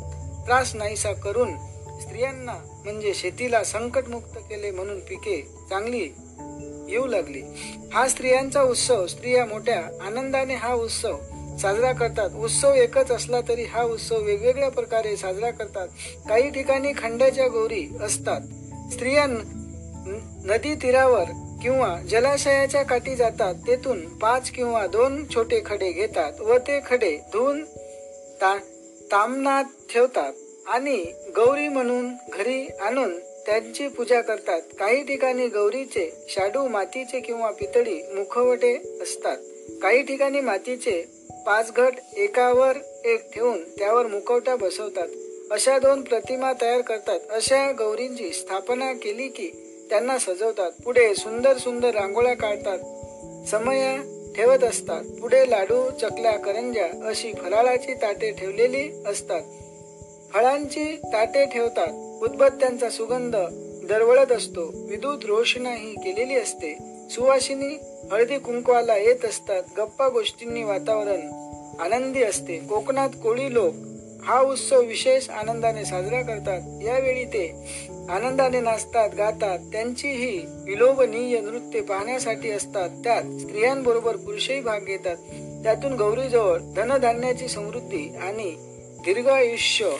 [0.46, 1.50] त्रास नाहीसा करून
[2.00, 5.40] स्त्रियांना म्हणजे शेतीला संकटमुक्त केले म्हणून पिके
[5.70, 6.08] चांगली
[6.88, 7.42] येऊ लागली.
[7.92, 11.16] हा स्त्रियांचा उत्सव स्त्रिया मोठ्या आनंदाने हा उत्सव
[11.58, 12.30] साजरा करतात.
[12.34, 15.88] उत्सव एकच असला तरी हा उत्सव वेगवेगळ्या प्रकारे साजरा करतात.
[16.28, 18.40] काही ठिकाणी खंड्याच्या गौरी असतात.
[18.92, 19.26] स्त्रिया
[20.44, 21.24] नदी तीरावर
[21.62, 23.54] किंवा जलाशयाच्या काठी जातात.
[23.66, 27.64] तेथून पाच किंवा दोन छोटे खडे घेतात व ते खडे धुवून
[28.40, 28.56] ता
[29.12, 30.32] तामनात ठेवतात.
[30.66, 31.04] आणि
[31.36, 34.60] गौरी म्हणून घरी आणून त्यांची पूजा करतात.
[34.78, 39.36] काही ठिकाणी गौरीचे शाडू मातीचे किंवा पितळी मुखवटे असतात.
[39.82, 41.04] काही ठिकाणी मातीचे
[41.46, 45.08] पाच घट एकावर एक ठेवून त्यावर मुखवटा बसवतात.
[45.50, 47.20] अशा दोन प्रतिमा तयार करतात.
[47.30, 49.50] अशा गौरींची स्थापना केली की
[49.90, 50.72] त्यांना सजवतात.
[50.84, 52.78] पुढे सुंदर सुंदर रांगोळ्या काढतात.
[53.48, 53.96] समया
[54.36, 55.04] ठेवत असतात.
[55.20, 59.42] पुढे लाडू चकल्या करंजा अशी फराळाची ताटे ठेवलेली असतात.
[60.32, 62.22] फळांची ताटे ठेवतात.
[62.22, 63.36] उदबत्त्यांचा सुगंध
[63.88, 64.86] दरवळत असतो.
[64.88, 66.78] विद्युत रोषणाही केलेली असते.
[67.10, 67.78] सुवासिनी
[68.12, 69.62] हळदी कुंकवाला येत असतात.
[69.78, 72.56] गप्पा गोष्टींनी वातावरण आनंदी असते.
[72.58, 73.74] कोकणात कोळी लोक
[74.22, 76.82] हा उत्सव विशेष आनंदाने साजरा करतात.
[76.82, 77.54] यावेळी ते
[78.08, 79.58] आनंदाने नाचतात गातात.
[79.58, 82.88] त्यांची ही विलोभनीय नृत्य पाहण्यासाठी असतात.
[82.88, 85.16] त्यात स्त्रियांबरोबर पुरुषही भाग घेतात.
[85.64, 88.54] त्यातून गौरीजवळ धनधान्याची समृद्धी आणि
[89.04, 89.90] दीर्घ आयुष्य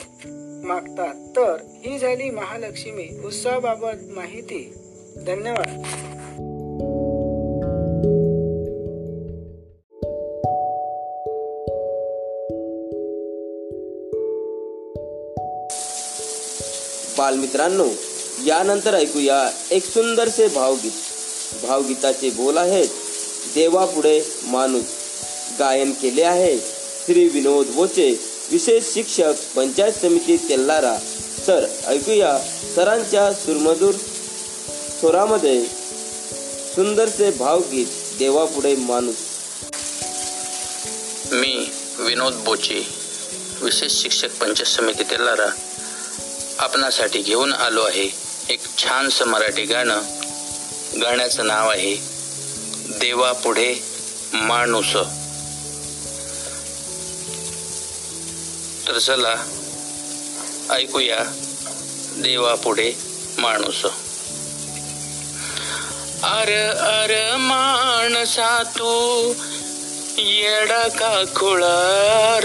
[0.63, 1.13] मागतात.
[1.13, 3.25] तर ही झाली महालक्ष्मी.
[3.25, 4.73] उत्सवाबाबत माहिती.
[5.27, 5.67] धन्यवाद.
[17.17, 17.85] बालमित्रांनो
[18.45, 20.91] यानंतर ऐकूया एक सुंदरसे भावगीत.
[21.67, 22.87] भावगीताचे बोल आहेत
[23.55, 24.85] देवापुढे माणूस.
[25.59, 26.57] गायन केले आहे
[27.05, 30.97] श्री विनोद वोचे विशेष शिक्षक पंचायत समिती तेल्लारा
[31.45, 32.37] सर ऐकूया.
[32.75, 33.93] सरांच्या सुरमधूर
[34.99, 35.65] स्वरामध्ये
[36.75, 37.85] सुंदरसे भावगीत
[38.19, 39.15] देवापुढे माणूस.
[41.31, 42.87] मी विनोद बोचे
[43.61, 45.49] विशेष शिक्षक पंचायत समिती तेल्लारा
[46.59, 48.13] आपणासाठी घेऊन आलो आहे
[48.49, 50.01] एक छानसं मराठी गाणं.
[51.01, 51.95] गाण्याचं नाव आहे
[52.99, 53.75] देवापुढे
[54.33, 54.95] माणूस.
[58.87, 59.35] तर चला
[60.69, 61.23] ऐकूया
[62.17, 62.91] देवा पुढे
[63.37, 63.85] माणूस.
[66.23, 69.33] अर अर माणसा तू
[70.17, 72.43] येडा का खुळार?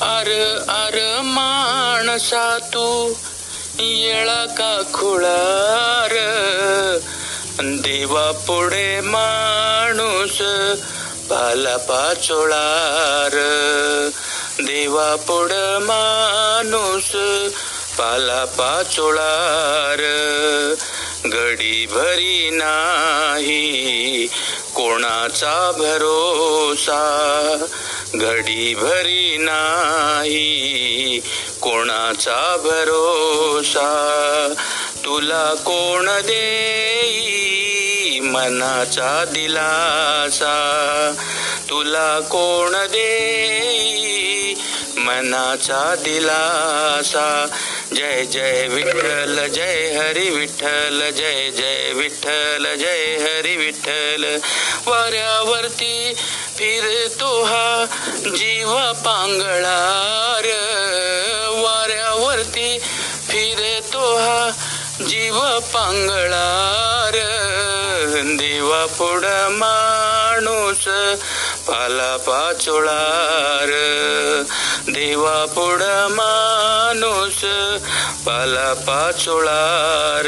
[0.00, 0.28] अर
[0.68, 3.12] अर माणसा तू
[3.78, 6.14] येळा का खुळार?
[7.60, 10.42] देवा पुढे माणूस
[11.30, 13.32] पाला पाचोळार.
[14.60, 15.50] देवा पुढ
[15.82, 17.10] माणूस
[17.98, 19.98] पाला पाचोळार.
[21.26, 24.26] गडी भरी नाही
[24.74, 27.02] कोणाचा भरोसा.
[28.14, 31.20] घडी भरी नाही
[31.60, 33.90] कोणाचा भरोसा.
[35.04, 37.79] तुला कोण देई
[38.18, 40.56] मनाचा दिलासा.
[41.70, 44.54] तुला कोण देई?
[44.96, 47.46] मनाचा दिलासा.
[47.96, 54.38] जय जय विठ्ठल जय हरी विठ्ठल जय जय विठ्ठल जय हरी विठ्ठल.
[54.86, 56.12] वाऱ्यावरती
[56.56, 57.86] फिरतो हा
[58.24, 60.44] जीव पांगळार.
[61.60, 62.78] वाऱ्यावरती
[63.28, 64.50] फिरतो हा
[65.00, 67.39] जीव पांगळार.
[68.24, 70.84] देवा पुढ माणूस
[71.68, 73.66] पाला पाचोळार.
[74.88, 77.44] देवा पुढ माणूस
[78.26, 80.26] पाला पाचोळार.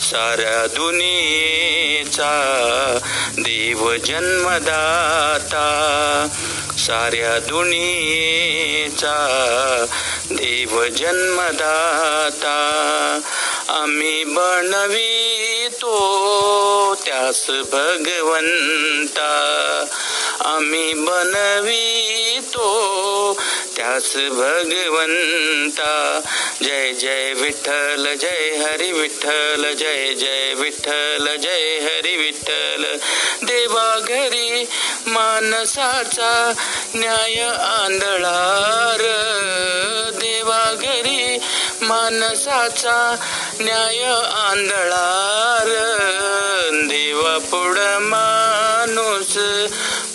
[0.00, 2.32] साऱ्या दुनियेचा
[3.38, 5.68] देव जन्मदाता.
[6.78, 9.16] साऱ्या दुनियेचा
[10.30, 12.62] देव जन्मदाता.
[13.68, 15.96] आम्ही बनवितो
[17.04, 19.84] त्यास भगवंता.
[20.40, 22.66] आम्ही बनवितो
[23.76, 26.20] त्यास भगवंता.
[26.62, 32.96] जय जय विठ्ठल जय हरी विठ्ठल जय जय विठ्ठल जय हरी विठ्ठल.
[33.42, 34.68] देवा घरी
[35.06, 36.52] मानसाचा
[36.94, 39.02] न्याय आंधळार.
[40.10, 41.38] देवा घरी
[41.88, 43.16] मानसाचा
[43.60, 45.66] न्याय आंधळार.
[46.72, 49.36] देवा पुढ माणूस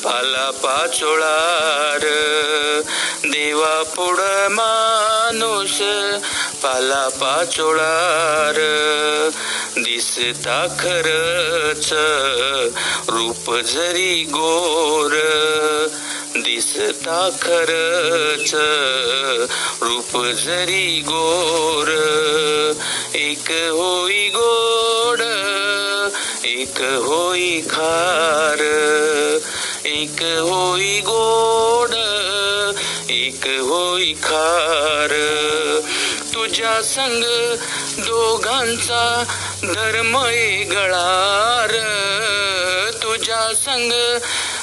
[0.04, 2.02] पाला पाचोळार.
[3.24, 4.20] देवा पुढ
[4.52, 5.78] माणूस
[6.64, 8.56] पाला पाचोळार.
[9.78, 11.94] दिसता खरच
[13.10, 15.12] रूप जरी गोर
[16.36, 18.52] दिसता खरच.
[19.82, 21.88] रूप जरी गोर
[23.16, 25.22] एक होई गोड
[26.46, 28.60] एक होई खार
[29.86, 31.96] एक होई गोड
[33.10, 35.12] एक होई खार.
[36.34, 37.24] तुझ्या संग
[38.00, 39.24] दोघांचा
[39.64, 40.18] धर्म
[40.72, 41.72] गळार.
[43.04, 43.92] तुझ्या संग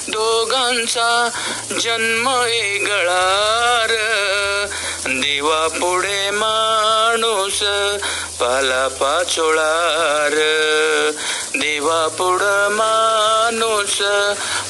[0.08, 1.28] दोघांचा
[1.80, 2.28] जन्म
[2.86, 3.94] गळार
[5.06, 7.62] देवा पुढे माणूस
[8.40, 10.36] पाला पाचोळार.
[11.58, 12.40] देवा पुढ
[12.70, 14.00] माणूस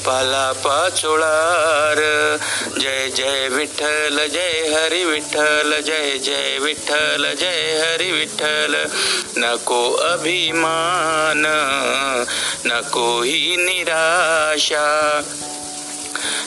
[0.07, 2.37] पाला पाचोळार.
[2.81, 8.74] जय जय विठ्ठल जय हरी विठ्ठल जय जय विठ्ठल जय हरी विठ्ठल.
[9.37, 11.42] नको अभिमान
[12.64, 15.20] नको ही निराशा.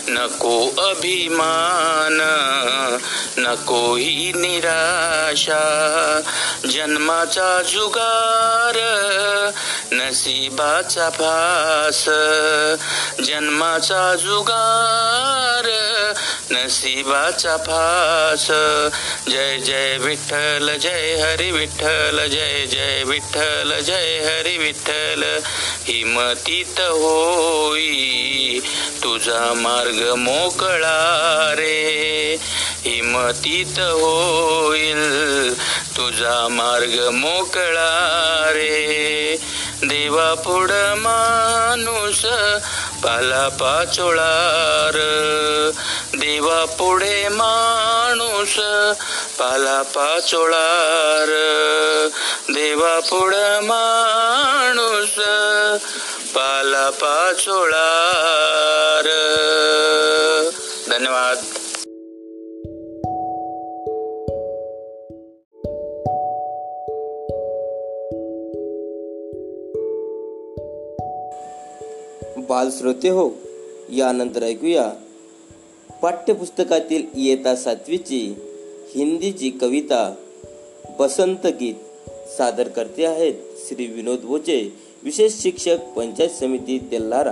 [0.09, 2.17] नको अभिमान
[3.39, 5.61] नको ही निराशा
[6.65, 8.77] जन्माचा जुगार
[9.93, 12.03] नसीबाचा फास
[13.27, 15.69] जन्माचा जुगार
[16.51, 18.47] नसीबाचा फास
[19.29, 25.23] जय जय विठ्ठल जय हरी विठ्ठल जय जय विठ्ठल जय हरी विठ्ठल
[25.87, 28.59] हिमतीत होई
[29.03, 32.37] तुझा मार्ग मार्ग मोकळा रे
[32.81, 35.01] हिमतीत होईल
[35.97, 39.37] तुझा मार्ग मोकळा रे
[39.83, 42.25] देवा पुढ माणूस
[43.03, 44.95] पाला पाचोळार.
[46.13, 48.55] देवा पुढे माणूस
[49.39, 51.27] पाला पाचोळार.
[52.49, 55.19] देवा पुढ माणूस
[56.35, 59.07] पाला पाचोळार.
[60.87, 61.37] धन्यवाद.
[72.49, 73.29] बालश्रोते हो
[73.89, 74.91] यानंतर ऐकूया.
[76.01, 78.33] पाठ्यपुस्तकातील येता सातवीची
[78.95, 80.15] हिंदीची कविता
[80.99, 81.75] बसंत गीत
[82.37, 84.80] सादर करते आहेत श्री विनोद बोचे.
[85.05, 87.31] विशेष शिक्षक पंचायत समिति तेल्लारा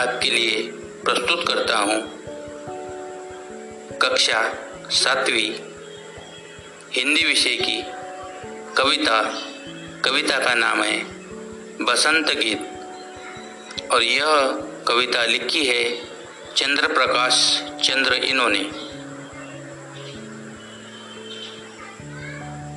[0.00, 0.62] आपके लिए
[1.04, 2.00] प्रस्तुत करता हूँ
[3.98, 4.54] कक्षा
[4.90, 5.52] सातवीं
[6.92, 7.82] हिंदी विषय की
[8.76, 9.22] कविता।
[10.04, 11.04] कविता का नाम है
[11.84, 12.60] बसंत गीत।
[13.92, 14.26] और यह
[14.88, 15.96] कविता लिखी है
[16.56, 18.70] चंद्र प्रकाश चंद्र इन्होंने।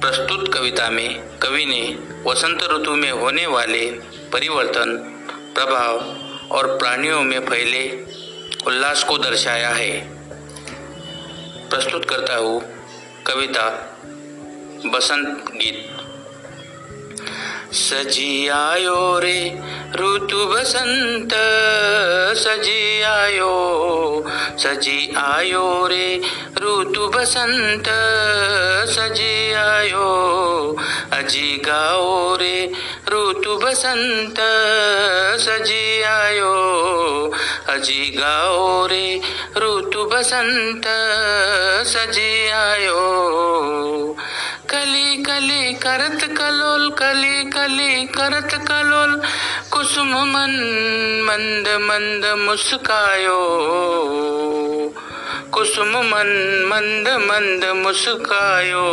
[0.01, 4.97] प्रस्तुत कविता में कवि ने वसंत ऋतु में होने वाले परिवर्तन,
[5.55, 5.95] प्रभाव
[6.57, 8.05] और प्राणियों में फैले
[8.67, 10.07] उल्लास को दर्शाया है।
[11.69, 12.61] प्रस्तुत करता हूँ
[13.27, 13.97] कविता
[14.85, 15.97] बसंत गीत।
[17.73, 19.59] सजी आयो रे,
[19.95, 21.29] ऋतु बसंत,
[22.37, 23.67] सजी आयो
[24.59, 26.21] सजी आयो रे,
[26.57, 27.85] ऋतु बसंत,
[28.89, 30.07] सजी आयो,
[31.11, 32.71] अजी गाओ रे
[33.11, 34.37] ऋतु बसंत
[35.43, 36.53] सजी आयो
[37.69, 39.07] अजी गाओ रे
[39.57, 40.85] ऋतु बसंत
[41.87, 43.01] सजी आयो
[44.69, 49.21] कली कली करत कलोल कली कली करत कलोल
[49.71, 50.53] कुसुम मन
[51.27, 53.39] मंद मंद मुस्कायो।
[55.53, 58.85] कुसुम मन मंद मंद मुस्कायो।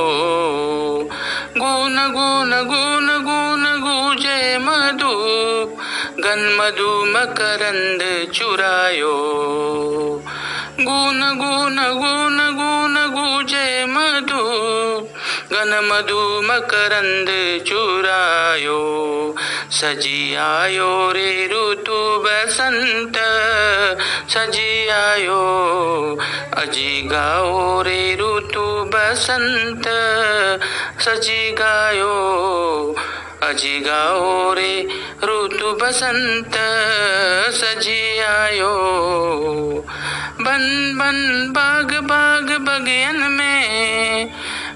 [1.59, 5.14] गुन गुन गुन गुन गुजे मधु।
[6.23, 9.14] गन मधु मकरंद चुरायो।
[10.81, 14.43] गुण गुण गुण गुण गुजे मधु
[15.53, 17.31] गन मधु मकरंद
[17.67, 18.77] चुरायो
[19.79, 23.19] सजी आयो रे ऋतु बसंत
[24.35, 25.43] सजी आयो
[26.62, 29.88] अजी गाओ रे ऋतु बसंत
[31.07, 32.14] सजी गायो
[33.42, 34.88] अजी गाओ रे
[35.24, 36.53] ऋतु बसंत
[37.55, 38.74] सजी आयो
[40.40, 44.27] बन बन बाग बाग बगियन में।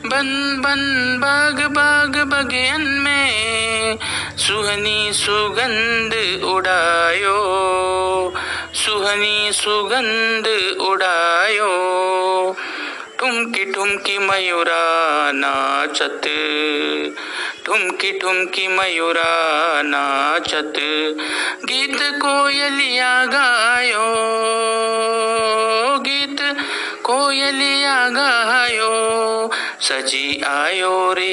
[0.06, 3.98] बन बन बाग बाग बगियन में।
[4.38, 7.38] सुहनी सुगंध उड़ायो।
[8.74, 11.72] सुहनी सुगंध उड़ायो।
[13.18, 16.22] ठुमकी ठुमकी मयूरा नाचत।
[17.66, 19.30] ठुमकी ठुमकी मयूरा
[19.84, 20.78] नाचत
[21.68, 24.06] गीत कोयलिया गायो
[26.06, 26.40] गीत
[27.06, 28.90] कोयलिया गायो
[29.88, 31.32] सजी आयो रे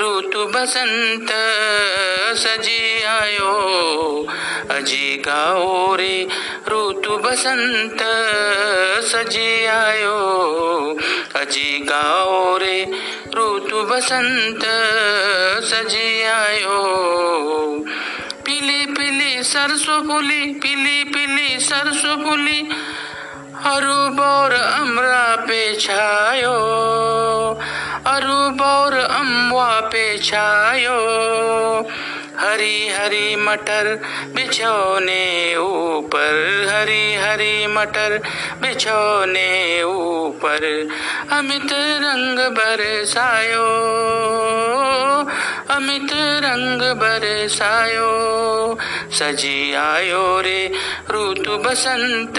[0.00, 1.32] ऋतु बसंत
[2.44, 3.52] सजी आयो
[4.76, 6.14] अजी गाओ रे
[6.72, 8.02] ऋतु बसंत
[9.12, 10.16] सजी आयो
[11.40, 12.78] अजी गाओ रे
[13.36, 14.62] ऋतु बसंत
[15.64, 16.78] सजी आयो।
[18.46, 22.60] पीली पीली सरसों फूली पीली पीली सरसों फूली
[23.64, 26.56] अरु बौर अमरा पे छायो।
[28.06, 30.98] अरु बौर अम्बा पे छायो।
[32.38, 33.98] हरी हरी मटर
[34.34, 38.20] बिछोने ऊपर। हरी हरी मटर
[38.60, 40.88] बिछोने ऊपर।
[41.32, 43.96] अमित रंग बरसायो।
[45.70, 48.06] अमित रंग बरसायो।
[49.12, 50.72] सजी आयो रे
[51.10, 52.34] ऋतु बसंत।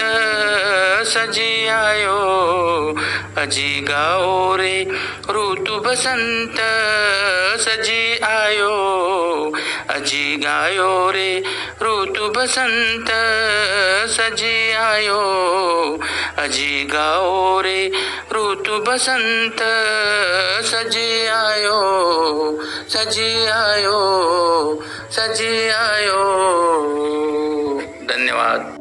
[1.06, 2.18] सजी आयो।
[3.38, 4.86] अजी गाओ रे
[5.30, 6.56] ऋतु बसंत।
[7.60, 8.74] सजी आयो।
[9.90, 11.30] अजी गायो रे
[11.82, 13.08] ऋतु बसंत
[14.14, 15.20] सजी आयो
[16.44, 17.80] अजी गाओ रे
[18.34, 19.62] ऋतु बसंत
[20.70, 21.80] सजी आयो
[22.94, 24.00] सजी आयो
[25.18, 26.24] सजी आयो
[28.10, 28.77] धन्यवाद।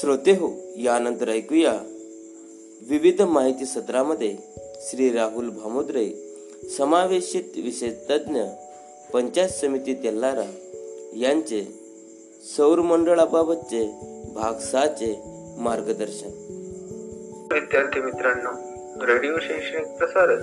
[0.00, 1.72] श्रोते हो यानंतर ऐकूया
[2.88, 4.36] विविध माहिती सत्रामध्ये
[4.80, 6.10] श्री राहुल भामुद्रे
[6.78, 8.40] समावेशित विशेष तज्ज्ञ
[9.12, 10.44] पंचायत समिती तेल्लारा
[11.16, 11.64] यांचे
[12.56, 13.86] सौरमंडळाबाबतचे
[14.34, 15.20] भाग सहाचे
[15.58, 16.28] मार्गदर्शन.
[17.52, 18.50] विद्यार्थी मित्रांनो
[19.06, 20.42] रेडिओ शैक्षणिक प्रसारण.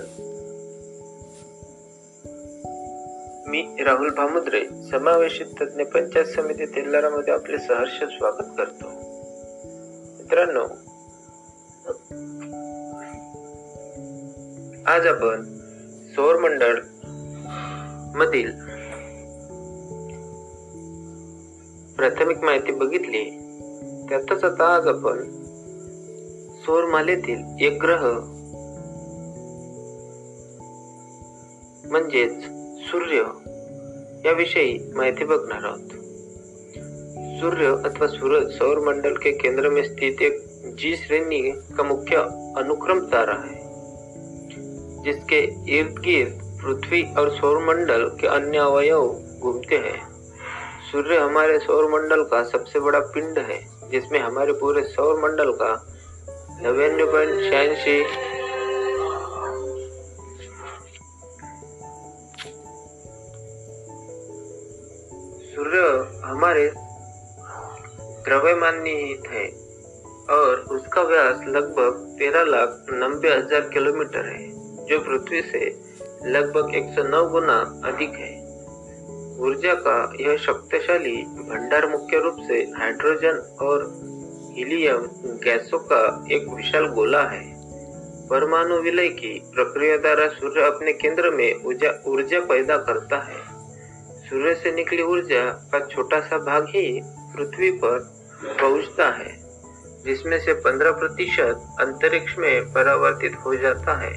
[3.50, 9.05] मी राहुल भामुद्रे समावेशित तज्ञ पंचायत समिती तेल्लारामध्ये आपले सहर्ष स्वागत करतो.
[10.26, 10.62] मित्रांनो
[14.86, 15.44] आज आपण
[16.16, 16.78] सौरमंडळ
[18.16, 18.50] मधील
[21.96, 23.24] प्राथमिक माहिती बघितली.
[24.08, 25.22] त्यातच आता आज आपण
[26.66, 28.08] सौरमालेतील एक ग्रह
[31.90, 32.44] म्हणजेच
[32.90, 33.22] सूर्य
[34.24, 36.05] याविषयी माहिती बघणार आहोत.
[37.36, 40.38] सूर्य अथवा सूरज सौर मंडल के केंद्र में स्थित एक
[40.78, 41.40] जी श्रेणी
[41.76, 42.16] का मुख्य
[42.58, 43.54] अनुक्रम तारा है,
[45.04, 45.40] जिसके
[45.78, 49.02] इर्द गिर्द पृथ्वी और सौर मंडल के अन्य अवयव
[49.40, 50.00] घूमते हैं।
[50.92, 53.60] सूर्य हमारे सौर मंडल का सबसे बड़ा पिंड है,
[53.90, 55.72] जिसमें हमारे पूरे सौर मंडल का
[56.62, 58.00] नव्याण्णव पॉइंट शहाऐंशी
[68.72, 69.46] निहित है
[70.30, 74.48] और उसका व्यास लगभग तेरह लाख नब्बे हज़ार किलोमीटर है,
[74.86, 75.64] जो पृथ्वी से
[76.26, 78.34] लगभग 109 गुना अधिक है।
[79.38, 83.84] ऊर्जा का यह शक्तिशाली भंडार मुख्य रूप से हाइड्रोजन और
[84.56, 85.08] हीलियम
[85.44, 87.44] गैसों का एक विशाल गोला है।
[88.28, 93.40] परमाणु विलय की प्रक्रिया द्वारा सूर्य अपने केंद्र में ऊर्जा पैदा करता है।
[94.28, 97.00] सूर्य से निकली ऊर्जा का छोटा सा भाग ही
[97.36, 99.30] पृथ्वी पर पहुँचता है,
[100.04, 104.12] जिसमें से 15 प्रतिशत अंतरिक्ष में परावर्तित हो जाता है।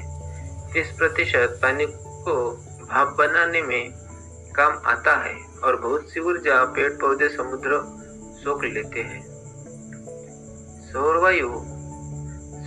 [0.72, 2.50] 30 प्रतिशत पानी को
[2.90, 3.90] भाप बनाने में
[4.54, 7.80] काम आता है और बहुत सी ऊर्जा पेड़ पौधे समुद्र
[8.44, 9.22] सोख लेते हैं।
[10.92, 11.48] सौरवायु,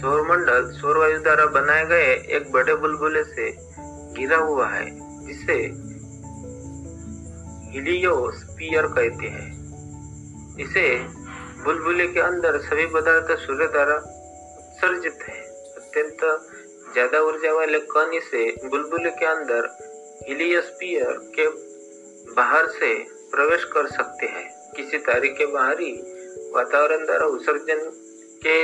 [0.01, 3.51] सौरमंडल सौरवायु द्वारा बनाए गए एक बड़े बुलबुले से
[4.13, 4.85] घिरा हुआ है,
[5.27, 5.53] जिसे
[7.71, 9.53] हिलियोस्फीयर कहते हैं।
[10.59, 11.22] इसे
[11.63, 15.35] बुलबुले के अंदर सभी पदार्थ सूर्य द्वारा उत्सर्जित है।
[15.77, 16.23] अत्यंत
[16.93, 19.69] ज़्यादा ऊर्जा वाले कण इसे बुलबुले के अंदर
[20.29, 21.47] हिलियोस्फीयर के
[22.33, 22.93] बाहर से
[23.31, 24.45] प्रवेश कर सकते हैं।
[24.75, 25.91] किसी तारे के बाहरी
[26.55, 27.89] वातावरण द्वारा उत्सर्जन
[28.43, 28.59] के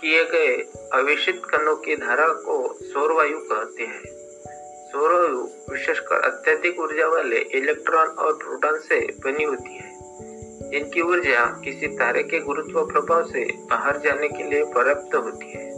[0.00, 0.56] किए गए
[0.94, 4.02] अवेशित कणों की धारा को सौरवायु कहते हैं।
[4.92, 9.90] सौरवायु विशेषकर अत्यधिक ऊर्जा वाले इलेक्ट्रॉन और प्रोटॉन से बनी होती है।
[10.72, 15.70] इनकी ऊर्जा किसी तारे के गुरुत्व प्रभाव से बाहर जाने के लिए पर्याप्त होती है।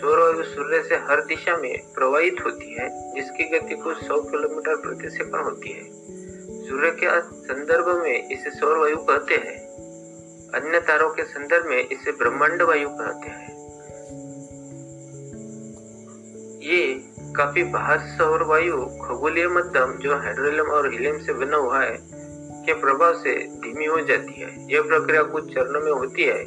[0.00, 5.10] सौरवायु सूर्य से हर दिशा में प्रवाहित होती है, जिसकी गति कुछ 100 किलोमीटर प्रति
[5.10, 5.84] सेकंड होती है।
[6.68, 9.56] सूर्य के संदर्भ में इसे सौर वायु कहते हैं।
[10.54, 13.56] अन्य तारों के संदर्भ में इसे ब्रह्मांड वायु कहते हैं।
[16.62, 17.04] ये
[17.36, 22.25] काफ़ी बाहर सौर वायु खगोलीय मध्यम जो हाइड्रोलियम और हीलियम से बना हुआ है
[22.66, 26.44] के प्रभाव से धीमी हो जाती है। यह प्रक्रिया कुछ चरणों में होती है।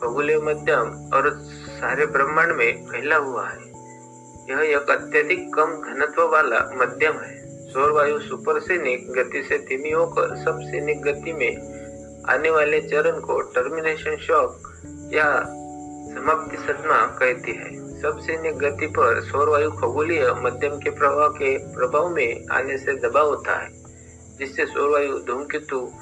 [0.00, 1.32] खगोलीय मध्यम और
[1.80, 3.66] सारे ब्रह्मांड में फैला हुआ है।
[4.50, 10.36] यह एक अत्यधिक कम घनत्व वाला मध्यम है। सौर वायु सुपरसोनिक गति से धीमी होकर
[10.36, 11.56] सबसैनिक गति में
[12.28, 14.74] आने वाले चरण को टर्मिनेशन शॉक
[15.12, 15.40] या
[16.14, 22.08] समाप्ति सदमा कहती है। सबसैनिक गति पर सौर वायु खगोलीय मध्यम के प्रवाह के प्रभाव
[22.08, 23.85] में आने से दबाव होता है।
[24.38, 25.92] जिससे सौर वायु धूमकेतु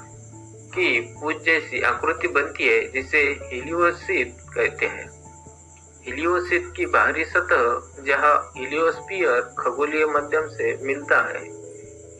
[0.75, 5.09] की पूज जैसी आकृति बनती है, जिसे हिलियोसित कहते हैं।
[6.05, 11.65] हिलियोसित की बाहरी सतह, जहाँ हिलियोस्पियर खगोलीय माध्यम से मिलता है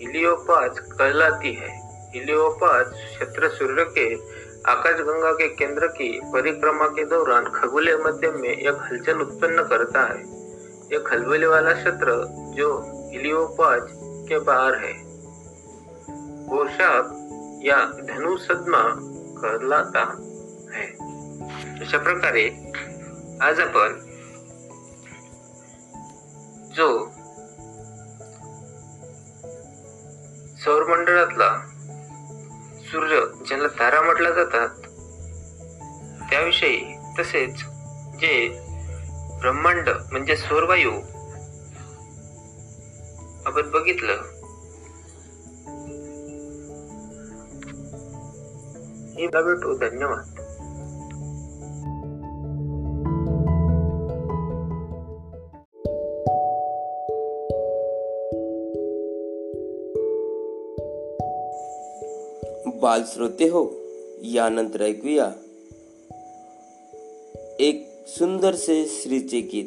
[0.01, 1.69] हिलियोपाज कहलाती है।
[2.13, 4.15] हिलियोपाज क्षेत्र सूर्य के
[4.71, 10.21] आकाशगंगा के केंद्र की परिक्रमा के दौरान खगोलीय मध्यम में एक हलचल उत्पन्न करता है।
[10.93, 12.81] एक खलबली वाला क्षेत्र, जो
[13.13, 13.81] हिलियोपाज
[14.29, 15.04] के बाहर है।
[16.49, 17.05] पोशाक
[17.65, 17.77] या
[18.07, 18.81] धनु सदमा
[19.41, 20.03] कहलाता
[20.73, 20.85] है?
[21.81, 22.73] अशा प्रकारे
[23.41, 23.99] आज आपण
[26.75, 27.05] जो
[30.63, 31.49] सौरमंडळातला
[32.91, 34.69] सूर्य ज्याला तारा म्हटला जातात
[36.29, 37.55] त्याविषयी तसेच
[38.19, 38.61] जे
[39.41, 40.91] ब्रह्मांड म्हणजे सौरवायू
[43.45, 44.34] आपण बघितलं
[49.15, 50.25] मी भेटू धन्यवाद
[62.81, 63.67] बालश्रोते हो
[64.23, 65.31] यानंतर ऐकूया.
[67.59, 69.65] एक सुंदरसे श्रीचे गीत.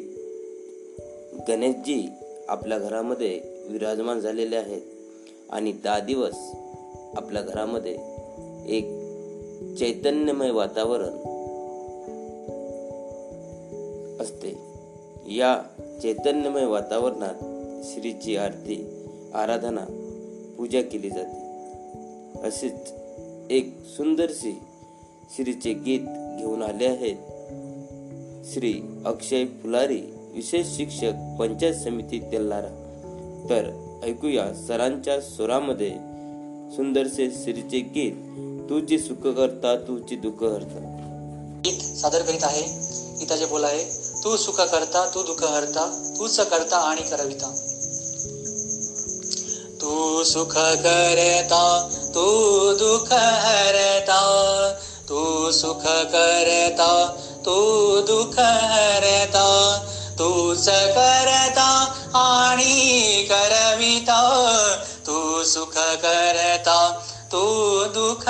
[1.49, 2.09] गणेशजी
[2.47, 4.81] आपल्या घरामध्ये विराजमान झालेले आहेत.
[5.49, 6.37] आणि दहा दिवस
[7.17, 7.97] आपल्या घरामध्ये
[8.77, 8.98] एक
[9.79, 11.13] चैतन्यमय वातावरण
[14.21, 14.57] असते.
[15.27, 15.61] या
[16.01, 17.33] चैतन्यमय वातावरणात
[17.85, 19.85] श्रीची आरती आराधना
[20.57, 21.39] पूजा केली जाते.
[22.47, 22.93] असेच
[23.49, 24.59] एक सुंदरशी
[25.35, 25.99] श्रीचे गीत
[26.39, 27.15] घेऊन आले आहेत.
[28.45, 28.73] श्री
[29.05, 30.01] अक्षय फुलारी
[30.33, 32.67] विशेष शिक्षक पंचायत समिती तेल्लारा
[33.49, 35.91] तर ऐकूया सरांच्या स्वरामध्ये
[36.75, 38.13] सुंदरसे श्रीचे गीत
[38.69, 40.79] तुझी सुख करता तुझी दुःख हरता
[41.65, 42.61] गीत सादर करीत आहे
[43.19, 43.83] गीताचे बोल आहे
[44.23, 47.47] तू सुख करता तू दुःख हरता तूच करता आणि करविता.
[49.81, 52.25] तू सुख करता तू
[52.73, 54.21] दुःख हरता
[55.09, 57.55] तू सुख करता तू
[58.01, 59.47] दुःख हरता
[60.19, 61.69] तूच करता
[62.13, 64.21] आणि करविता
[65.07, 66.99] तू सुख करता
[67.31, 67.41] तू
[67.85, 68.23] दुख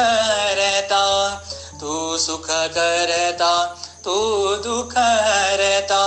[0.59, 1.03] रहता
[1.81, 3.51] तू सुख करता
[4.05, 4.15] तू
[4.55, 4.93] दुख
[5.61, 6.03] रहता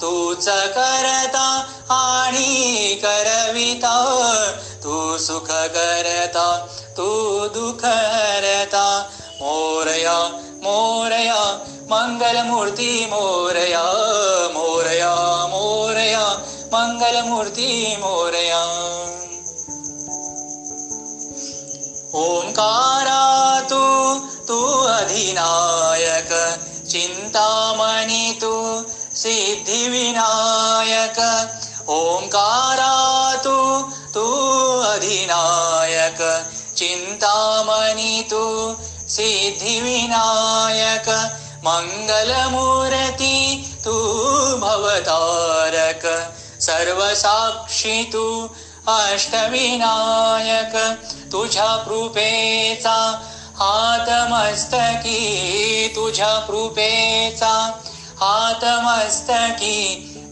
[0.00, 1.46] तूच करता
[1.90, 3.94] आणि करविता
[4.84, 6.46] तू सुख करता
[6.96, 7.08] तू
[7.54, 7.84] दुख
[8.44, 8.84] रहता
[9.40, 10.18] मोरया
[10.64, 11.42] मोरया
[11.90, 13.82] मंगलमूर्ती मोरया
[14.54, 15.14] मोरया
[15.46, 16.26] मोरया
[16.72, 18.87] मंगलमूर्ती मोरया.
[22.38, 23.84] ओंकारा तू
[24.48, 26.30] तू अधिनायक
[26.90, 28.84] चिंतामणी तू
[29.14, 31.18] सिद्धिविनायक।
[31.88, 33.56] ओंकारा तू
[34.14, 34.26] तू
[34.80, 36.20] अधिनायक
[36.76, 38.74] चिंतामणी तू
[39.08, 41.08] सिद्धिविनायक।
[41.64, 43.36] मंगलमूर्ती
[43.84, 43.92] तू
[44.56, 48.48] भवतारक। सर्वसाक्षी तू
[48.88, 50.76] अष्टविनायक
[51.32, 53.22] तुझ्या कृपेचा
[53.56, 55.22] हातमस्तकी
[55.96, 57.80] तुझ्या कृपेचा
[58.20, 59.80] हातमस्तकी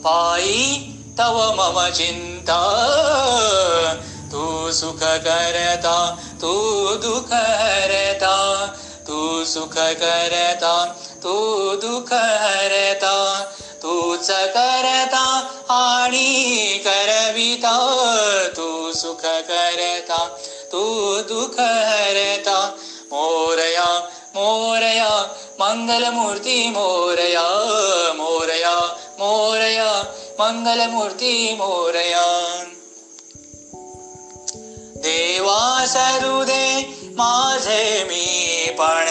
[0.04, 2.60] पायी तव मम चिंता.
[4.32, 6.52] तू सुख करता तू
[6.96, 8.66] दुख हरता
[9.08, 11.34] तू सुख करता तू
[11.76, 13.44] दुःख हरता
[13.86, 15.24] तूच करता
[15.68, 17.74] आणि करविता
[18.56, 20.36] तू सुख करता
[20.72, 22.76] तू दुःख हरता.
[23.12, 27.46] मोरया मोरया मंगलमूर्ती मोरया
[28.16, 30.02] मोरया मोरया
[30.38, 32.26] मंगलमूर्ती मोरया.
[34.96, 36.82] देवा सरुदे
[37.16, 38.26] माझे मी
[38.70, 39.06] पण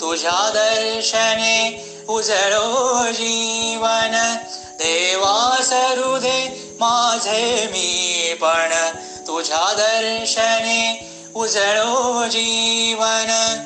[0.00, 4.36] तुझ्या दर्शने उजळो जीवन.
[4.72, 8.90] देवा सरुदे माझे मी पण.
[9.26, 13.64] तुझ्या दर्शने उजळो जीवन.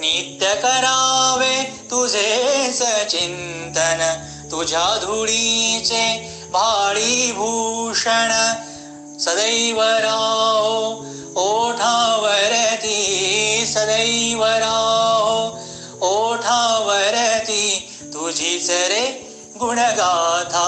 [0.00, 8.52] नित्य करावे तुझेच चिंतन तुझ्या धुळीचे भाळी भूषण
[9.20, 11.06] सदैव राहो
[11.36, 12.96] ओठावरती
[13.66, 15.58] सदैव राहो
[16.02, 19.04] ओठावरती तुझीच रे
[19.58, 20.66] गुणगाथा.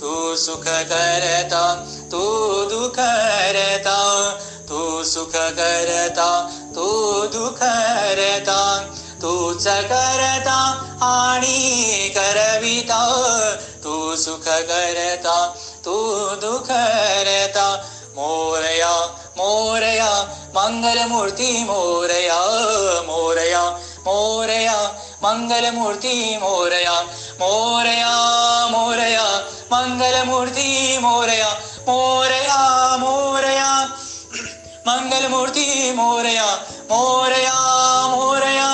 [0.00, 2.22] तू सुख करता तू
[2.64, 3.98] दुःख करता
[4.68, 6.86] तू सुख करता तू
[7.26, 8.90] दुख करता.
[9.22, 10.58] तूच करता
[11.02, 13.00] आणि करविता
[13.84, 15.54] तू सुख करता
[15.90, 16.68] तू दुःख
[18.16, 18.90] मोरया
[19.38, 20.10] मोरया
[20.56, 22.36] मंगलमूर्ती मोरया
[23.08, 23.62] मोरया
[24.06, 24.76] मोरया
[25.24, 26.94] मंगलमूर्ती मोरया
[27.40, 28.12] मोरया
[28.74, 29.26] मोरया
[29.72, 30.68] मंगलमूर्ती
[31.06, 31.50] मोरया
[31.88, 32.60] मोरया
[33.02, 33.68] मोरया
[34.88, 35.68] मंगलमूर्ती
[35.98, 36.48] मोरया
[36.92, 37.58] मोरया
[38.14, 38.70] मोरया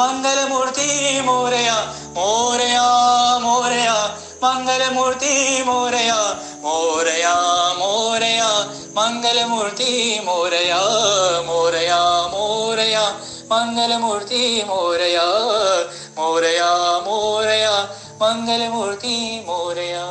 [0.00, 1.78] मंगलमूर्ती मोरया
[2.18, 2.86] मोरया
[3.46, 3.96] मोरया
[4.42, 6.18] मंगलमूर्ती मोरया
[6.68, 7.34] मोरया
[7.72, 8.48] मोरया,
[8.90, 10.80] मंगलमूर्ती मोरया
[11.42, 13.10] मोरया मोरया,
[13.52, 15.24] मंगलमूर्ती मोरया
[16.18, 17.82] मोरया मोरया,
[18.22, 20.04] मंगलमूर्ती मोरया।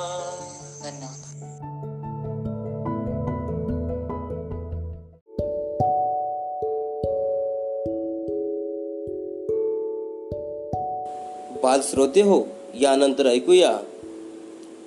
[11.63, 13.79] बाल श्रोते हो यानंतर ऐकूया?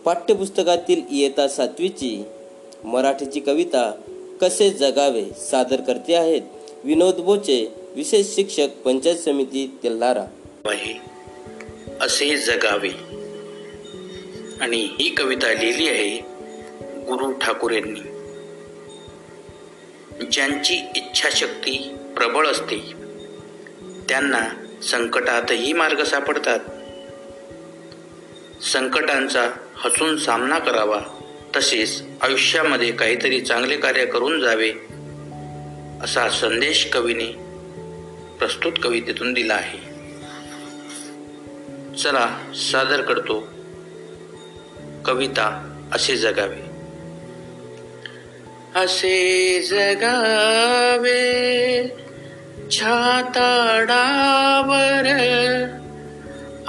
[0.04, 2.24] पाठ्यपुस्तकातील इयता सातवीची
[2.84, 3.90] मराठीची कविता
[4.40, 6.42] कसे जगावे सादर करते आहेत
[6.84, 10.24] विनोद बोचे विशेष शिक्षक पंचायत समिती तेल्हारा
[12.00, 12.90] असे जगावे.
[14.60, 16.16] आणि ही कविता लिहिली आहे
[17.08, 18.00] गुरु ठाकूर यांनी
[20.32, 22.92] ज्यांची इच्छाशक्ती प्रबळ असते
[24.08, 24.48] त्यांना
[24.82, 26.60] संकटातही मार्ग सापडतात.
[28.72, 29.50] संकटांचा
[29.84, 31.00] हसून सामना करावा.
[31.56, 34.72] तसेच आयुष्यामध्ये काहीतरी चांगले कार्य करून जावे
[36.02, 37.26] असा संदेश कवीने
[38.38, 39.78] प्रस्तुत कवितेतून दिला आहे.
[41.98, 43.48] चला सादर करतो.
[45.04, 46.70] कविता असे जगावे.
[48.80, 51.20] असे जगावे
[52.70, 53.80] छाताडावर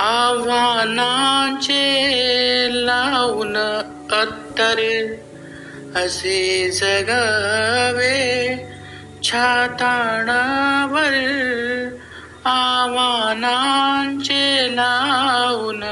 [0.02, 1.76] आव्हानाचे
[2.86, 3.58] लावून
[4.12, 4.80] अत्तर
[5.96, 8.18] असे जगावे
[9.24, 11.14] छाताणावर
[12.46, 15.84] आव्हानांचे लावून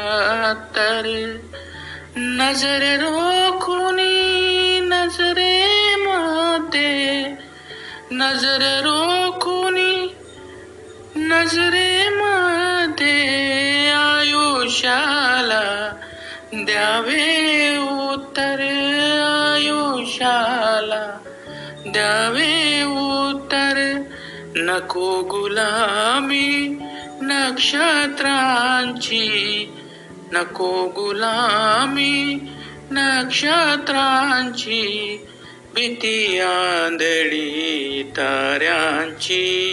[0.52, 1.36] अत्तर.
[2.18, 7.26] नजर रोखुनी नजरे मध्ये
[8.12, 10.16] नजर रोखुनी
[11.16, 13.69] नजरे मध्ये
[14.70, 15.96] आयुष्याला
[16.54, 18.60] द्यावे उत्तर
[19.54, 21.18] आयुष्याला.
[21.86, 24.02] द्यावे उत्तर.
[24.56, 26.80] नको गुलामी
[27.22, 29.70] नक्षत्रांची.
[30.32, 32.38] नको गुलामी
[32.92, 35.18] नक्षत्रांची.
[35.76, 39.66] भीती आंधळी ताऱ्यांची.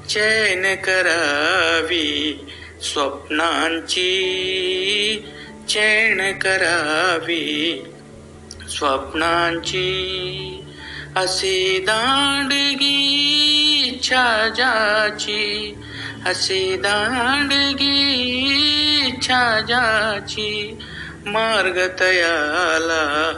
[0.09, 2.45] चैन करावी
[2.81, 4.09] स्वप्नांची
[5.69, 7.83] चैन करावी
[8.69, 9.89] स्वप्नांची.
[11.15, 12.99] असे दांडगी
[13.87, 14.47] इच्छा
[16.25, 17.99] असे दांडगी
[19.07, 19.59] इच्छा
[21.25, 23.33] मार्ग तयाला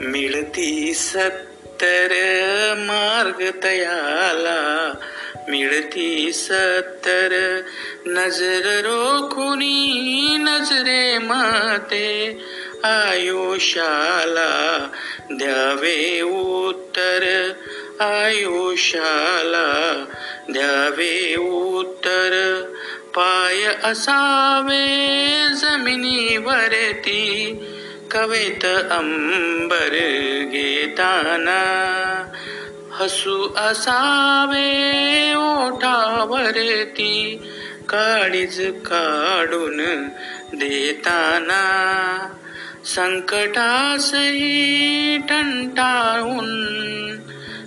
[0.00, 2.08] मिळती सत्तर
[2.78, 4.94] मार्ग तयाला
[5.48, 7.60] मिळती सत्तर.
[8.06, 12.44] नजर रोखुनी नजरे माते
[12.84, 14.88] आयुष्याला
[15.30, 17.52] द्यावे उत्तर.
[18.00, 20.04] आयुष्याला
[20.48, 22.62] द्यावे उत्तर.
[23.16, 27.54] पाय असावे जमिनीवरती
[28.10, 29.88] कवेत अंबर
[30.50, 31.62] घेताना.
[32.92, 37.42] हसू असावे ओठावरती.
[37.88, 40.08] काळीज काढून
[40.54, 41.64] देताना.
[42.84, 46.68] संकटासही टंटाळून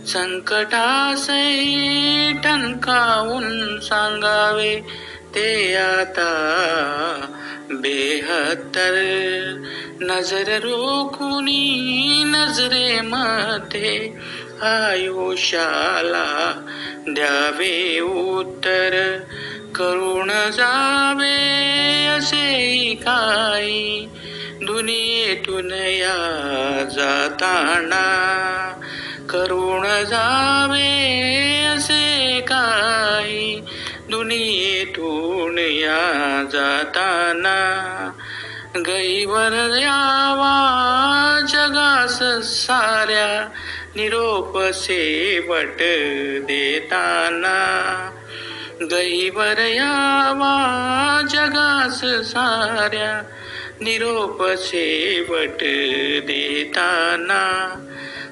[0.07, 1.81] संकटासही
[2.43, 6.31] टणकावून सांगावे ते आता
[7.71, 8.93] बेहत्तर.
[10.01, 14.13] नजर रोखुनी नजरे मध्ये
[14.61, 16.65] आयुष्याला
[17.09, 19.17] द्यावे उत्तर.
[19.75, 24.09] करून जावे असे काही
[24.61, 28.31] दुनियेतून या जाताना.
[29.29, 33.61] करून जावे असे काही
[35.51, 37.55] दुनियेतून या जाताना
[38.77, 40.51] गईवर यावा
[41.49, 43.27] जगास साऱ्या
[43.95, 45.81] निरोप सेवट
[46.47, 47.57] देताना
[48.81, 50.55] गैवर यावा
[51.29, 53.13] जगास साऱ्या
[53.81, 55.63] निरोप सेवट
[56.27, 57.43] देताना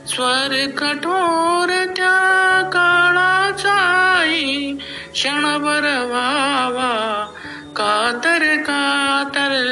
[0.09, 4.77] स्वर कठोर त्या काळाचाई
[5.13, 7.27] क्षणभर व्हावा
[7.75, 9.69] कातर कातर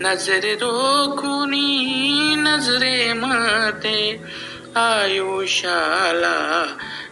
[0.00, 4.22] नजर रोखुनी नजरे मते
[4.76, 6.66] आयुष्याला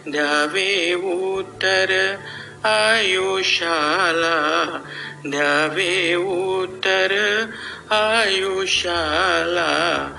[0.07, 2.15] द्यावे उत्तर.
[2.63, 4.79] आयुष्याला
[5.25, 7.45] द्यावे उत्तर.
[7.91, 10.09] आयुष्याला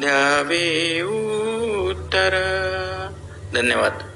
[0.00, 2.30] द्यावे उत्तर.
[3.54, 4.13] धन्यवाद.